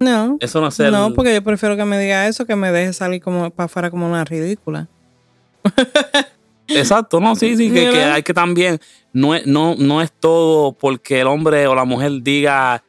No. 0.02 0.38
Eso 0.40 0.60
no. 0.60 0.70
No, 0.92 1.14
porque 1.14 1.34
yo 1.36 1.44
prefiero 1.44 1.78
que 1.78 1.86
me 1.86 1.98
diga 2.00 2.28
eso 2.28 2.46
que 2.46 2.56
me 2.56 2.72
deje 2.72 2.92
salir 2.92 3.22
como 3.22 3.52
para 3.52 3.66
afuera 3.66 3.92
como 3.92 4.08
una 4.08 4.26
ridícula. 4.26 4.88
Exacto, 6.68 7.20
no, 7.20 7.36
sí, 7.36 7.56
sí, 7.58 7.70
que, 7.70 7.90
que 7.92 8.04
hay 8.04 8.24
que 8.24 8.34
también. 8.34 8.80
No 9.14 9.36
es, 9.36 9.46
no, 9.46 9.76
no 9.78 10.02
es 10.02 10.12
todo 10.12 10.72
porque 10.74 11.20
el 11.22 11.28
hombre 11.28 11.68
o 11.68 11.76
la 11.76 11.86
mujer 11.86 12.12
diga 12.24 12.84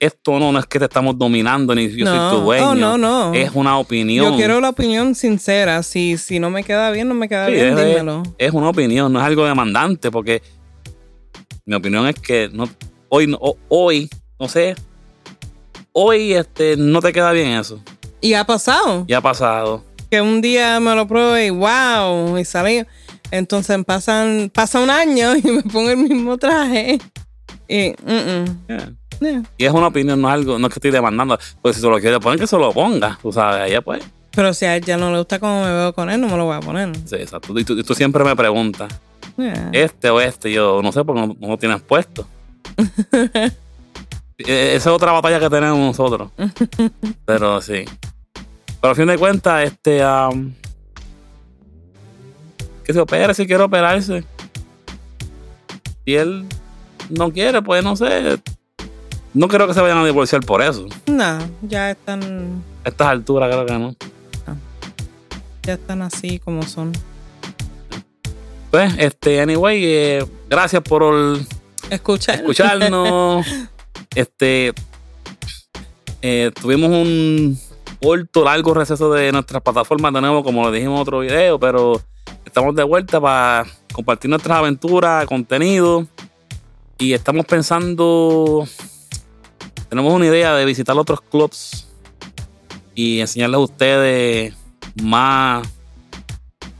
esto 0.00 0.40
no, 0.40 0.50
no 0.50 0.58
es 0.58 0.66
que 0.66 0.80
te 0.80 0.86
estamos 0.86 1.16
dominando 1.16 1.76
ni 1.76 1.88
yo 1.90 2.04
no. 2.06 2.30
soy 2.30 2.38
tu 2.38 2.44
dueño. 2.44 2.70
Oh, 2.70 2.74
no, 2.74 2.98
no. 2.98 3.32
Es 3.34 3.52
una 3.54 3.78
opinión. 3.78 4.32
Yo 4.32 4.36
quiero 4.36 4.60
la 4.60 4.70
opinión 4.70 5.14
sincera. 5.14 5.80
Si, 5.84 6.18
si 6.18 6.40
no 6.40 6.50
me 6.50 6.64
queda 6.64 6.90
bien, 6.90 7.06
no 7.06 7.14
me 7.14 7.28
queda 7.28 7.46
Sí, 7.46 7.52
bien, 7.52 7.78
es- 7.78 7.86
dímelo. 7.86 8.24
es 8.36 8.52
una 8.52 8.68
opinión, 8.70 9.12
no 9.12 9.20
es 9.20 9.24
algo 9.26 9.44
demandante, 9.46 10.10
porque 10.10 10.42
mi 11.66 11.76
opinión 11.76 12.08
es 12.08 12.16
que 12.18 12.50
no, 12.52 12.68
hoy, 13.10 13.28
no- 13.28 13.38
hoy, 13.68 14.10
no 14.40 14.48
sé, 14.48 14.74
hoy 15.92 16.34
este, 16.34 16.76
no 16.76 17.00
te 17.00 17.12
queda 17.12 17.32
bien 17.32 17.52
eso. 17.52 17.80
Y 18.20 18.34
ha 18.34 18.44
pasado. 18.44 19.04
Ya 19.08 19.18
ha 19.18 19.20
pasado. 19.20 19.84
Que 20.10 20.20
un 20.20 20.40
día 20.40 20.78
me 20.80 20.94
lo 20.94 21.06
pruebo 21.08 21.36
y 21.38 21.50
wow, 21.50 22.36
y 22.38 22.44
salí. 22.44 22.84
Entonces 23.30 23.82
pasan, 23.84 24.50
pasa 24.52 24.78
un 24.80 24.90
año 24.90 25.34
y 25.36 25.42
me 25.42 25.62
pongo 25.62 25.90
el 25.90 25.96
mismo 25.96 26.36
traje. 26.38 26.98
Y, 27.68 27.90
mm, 28.04 28.12
mm, 28.12 28.44
Yeah. 28.68 28.92
yeah. 29.20 29.42
Y 29.56 29.64
es 29.64 29.72
una 29.72 29.86
opinión, 29.86 30.20
no 30.20 30.28
es 30.28 30.34
algo, 30.34 30.58
no 30.58 30.66
es 30.66 30.72
que 30.74 30.78
estoy 30.78 30.90
demandando. 30.90 31.38
Pues 31.62 31.76
si 31.76 31.80
se 31.82 31.88
lo 31.88 31.98
quiere 31.98 32.20
poner, 32.20 32.38
que 32.38 32.46
se 32.46 32.58
lo 32.58 32.72
ponga. 32.72 33.18
Tú 33.22 33.32
sabes, 33.32 33.62
allá 33.62 33.80
pues. 33.80 34.02
Pero 34.32 34.52
si 34.54 34.64
a 34.66 34.76
él 34.76 34.84
ya 34.84 34.96
no 34.96 35.10
le 35.10 35.18
gusta 35.18 35.38
cómo 35.38 35.62
me 35.64 35.70
veo 35.72 35.92
con 35.94 36.08
él, 36.10 36.20
no 36.20 36.28
me 36.28 36.36
lo 36.36 36.44
voy 36.46 36.56
a 36.56 36.60
poner. 36.60 36.90
Sí, 37.06 37.16
exacto. 37.16 37.58
Y 37.58 37.64
tú, 37.64 37.78
y 37.78 37.82
tú 37.82 37.94
siempre 37.94 38.22
me 38.24 38.36
preguntas, 38.36 38.92
Yeah. 39.38 39.70
este 39.72 40.10
o 40.10 40.20
este, 40.20 40.52
yo 40.52 40.80
no 40.82 40.92
sé 40.92 41.04
porque 41.04 41.22
no, 41.22 41.36
no 41.40 41.48
lo 41.48 41.56
tienes 41.56 41.80
puesto. 41.80 42.26
Eh, 44.46 44.74
Esa 44.76 44.90
es 44.90 44.94
otra 44.96 45.12
batalla 45.12 45.38
que 45.40 45.50
tenemos 45.50 45.78
nosotros. 45.78 46.30
Pero 47.24 47.60
sí. 47.60 47.84
Pero 48.80 48.92
a 48.92 48.94
fin 48.94 49.06
de 49.06 49.18
cuentas, 49.18 49.64
este. 49.64 50.02
am, 50.02 50.54
que 52.84 52.92
se 52.92 53.00
opere 53.00 53.32
si 53.34 53.46
quiere 53.46 53.62
operarse. 53.62 54.24
Si 56.04 56.14
él 56.16 56.46
no 57.10 57.32
quiere, 57.32 57.62
pues 57.62 57.84
no 57.84 57.94
sé. 57.96 58.40
No 59.34 59.48
creo 59.48 59.66
que 59.66 59.74
se 59.74 59.80
vayan 59.80 59.98
a 59.98 60.04
divorciar 60.04 60.44
por 60.44 60.60
eso. 60.62 60.86
No, 61.06 61.38
ya 61.62 61.90
están, 61.92 62.62
A 62.84 62.88
estas 62.88 63.08
alturas 63.08 63.48
creo 63.50 63.64
que 63.66 63.72
no. 63.78 63.94
ya 65.62 65.74
están 65.74 66.02
así 66.02 66.38
como 66.40 66.62
son. 66.64 66.92
Pues, 68.70 68.94
este, 68.98 69.40
anyway, 69.40 69.82
eh, 69.84 70.26
gracias 70.50 70.82
por 70.82 71.02
el- 71.14 71.46
Escucha. 71.90 72.34
escucharnos. 72.34 73.46
este, 74.14 74.72
eh, 76.20 76.50
tuvimos 76.60 76.90
un 76.90 77.58
corto, 78.00 78.44
largo 78.44 78.74
receso 78.74 79.12
de 79.12 79.32
nuestras 79.32 79.62
plataformas 79.62 80.12
de 80.12 80.20
nuevo, 80.20 80.42
como 80.42 80.62
lo 80.62 80.72
dijimos 80.72 80.96
en 80.96 81.02
otro 81.02 81.20
video, 81.20 81.58
pero 81.58 82.00
estamos 82.44 82.74
de 82.74 82.82
vuelta 82.82 83.20
para 83.20 83.66
compartir 83.92 84.28
nuestras 84.30 84.58
aventuras, 84.58 85.26
contenido. 85.26 86.06
Y 86.98 87.12
estamos 87.14 87.46
pensando, 87.46 88.66
tenemos 89.88 90.12
una 90.12 90.26
idea 90.26 90.54
de 90.54 90.64
visitar 90.64 90.96
otros 90.96 91.20
clubs 91.20 91.88
y 92.94 93.20
enseñarles 93.20 93.56
a 93.56 93.60
ustedes 93.60 94.54
más, 95.02 95.66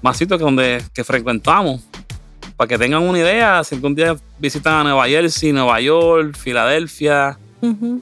más 0.01 0.17
sitios 0.17 0.39
que 0.39 0.45
donde 0.45 0.85
que 0.95 1.03
frecuentamos 1.03 1.81
para 2.63 2.69
que 2.69 2.79
tengan 2.79 3.03
una 3.03 3.19
idea, 3.19 3.65
si 3.65 3.75
algún 3.75 3.93
día 3.93 4.15
visitan 4.39 4.75
a 4.75 4.85
Nueva 4.85 5.09
Jersey, 5.09 5.51
Nueva 5.51 5.81
York, 5.81 6.37
Filadelfia 6.37 7.37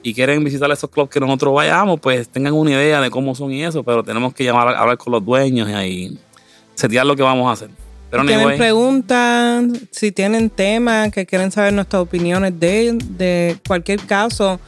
y 0.03 0.13
quieren 0.13 0.43
visitar 0.43 0.69
esos 0.69 0.87
clubs 0.87 1.09
que 1.09 1.19
nosotros 1.19 1.55
vayamos, 1.55 1.99
pues 1.99 2.29
tengan 2.29 2.53
una 2.53 2.69
idea 2.69 3.01
de 3.01 3.09
cómo 3.09 3.33
son 3.33 3.51
y 3.51 3.63
eso, 3.63 3.81
pero 3.81 4.03
tenemos 4.03 4.35
que 4.35 4.43
llamar 4.43 4.67
a 4.67 4.79
hablar 4.79 4.99
con 4.99 5.13
los 5.13 5.25
dueños 5.25 5.67
y 5.67 5.73
ahí 5.73 6.19
setear 6.75 7.07
lo 7.07 7.15
que 7.15 7.23
vamos 7.23 7.49
a 7.49 7.53
hacer. 7.53 7.71
Pero 8.11 8.23
tienen 8.23 8.41
anyway, 8.41 8.57
preguntas, 8.59 9.63
si 9.89 10.11
tienen 10.11 10.51
temas 10.51 11.11
que 11.11 11.25
quieren 11.25 11.51
saber 11.51 11.73
nuestras 11.73 12.03
opiniones 12.03 12.59
de, 12.59 12.99
de 13.17 13.57
cualquier 13.67 14.01
caso 14.01 14.59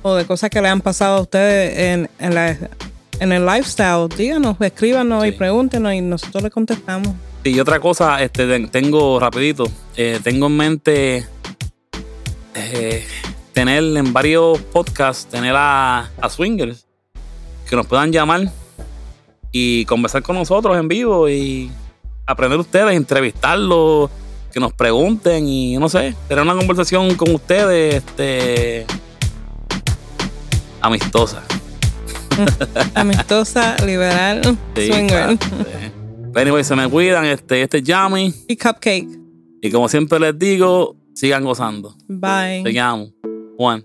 o 0.00 0.14
de 0.14 0.24
cosas 0.24 0.48
que 0.48 0.62
le 0.62 0.68
han 0.68 0.80
pasado 0.80 1.18
a 1.18 1.20
ustedes 1.20 1.78
en, 1.78 2.10
en, 2.18 2.34
la, 2.34 2.56
en 3.20 3.32
el 3.32 3.44
lifestyle, 3.44 4.08
díganos, 4.16 4.56
escríbanos 4.58 5.26
y 5.26 5.32
pregúntenos 5.32 5.92
y 5.92 6.00
nosotros 6.00 6.42
les 6.42 6.52
contestamos. 6.52 7.14
Y 7.44 7.58
otra 7.60 7.80
cosa, 7.80 8.22
este, 8.22 8.46
ten- 8.46 8.68
tengo 8.68 9.18
rapidito, 9.18 9.64
eh, 9.96 10.20
tengo 10.22 10.46
en 10.46 10.56
mente 10.56 11.26
eh, 12.54 13.04
tener 13.52 13.82
en 13.82 14.12
varios 14.12 14.58
podcasts, 14.60 15.26
tener 15.26 15.54
a, 15.56 16.10
a 16.20 16.28
swingers 16.30 16.86
que 17.68 17.76
nos 17.76 17.86
puedan 17.86 18.12
llamar 18.12 18.50
y 19.50 19.84
conversar 19.86 20.22
con 20.22 20.36
nosotros 20.36 20.76
en 20.78 20.88
vivo 20.88 21.28
y 21.28 21.70
aprender 22.26 22.58
ustedes, 22.58 22.94
entrevistarlos, 22.96 24.10
que 24.52 24.60
nos 24.60 24.72
pregunten 24.72 25.46
y 25.48 25.76
no 25.78 25.88
sé, 25.88 26.14
tener 26.28 26.42
una 26.44 26.54
conversación 26.54 27.14
con 27.16 27.34
ustedes 27.34 27.96
este 27.96 28.86
amistosa. 30.80 31.42
Amistosa, 32.94 33.76
liberal, 33.84 34.56
Sí, 34.74 34.86
swinger 34.88 35.08
claro, 35.08 35.38
sí. 35.40 35.92
Anyway, 36.34 36.64
se 36.64 36.74
me 36.74 36.88
cuidan, 36.88 37.24
este, 37.26 37.62
este 37.62 37.78
es 37.78 37.82
Yami 37.84 38.32
y 38.48 38.56
cupcake. 38.56 39.08
y 39.60 39.70
como 39.70 39.88
siempre 39.88 40.18
les 40.18 40.38
digo, 40.38 40.96
sigan 41.14 41.44
gozando. 41.44 41.94
Bye. 42.08 42.62
Te 42.64 42.72
llamo. 42.72 43.12
Juan. 43.56 43.84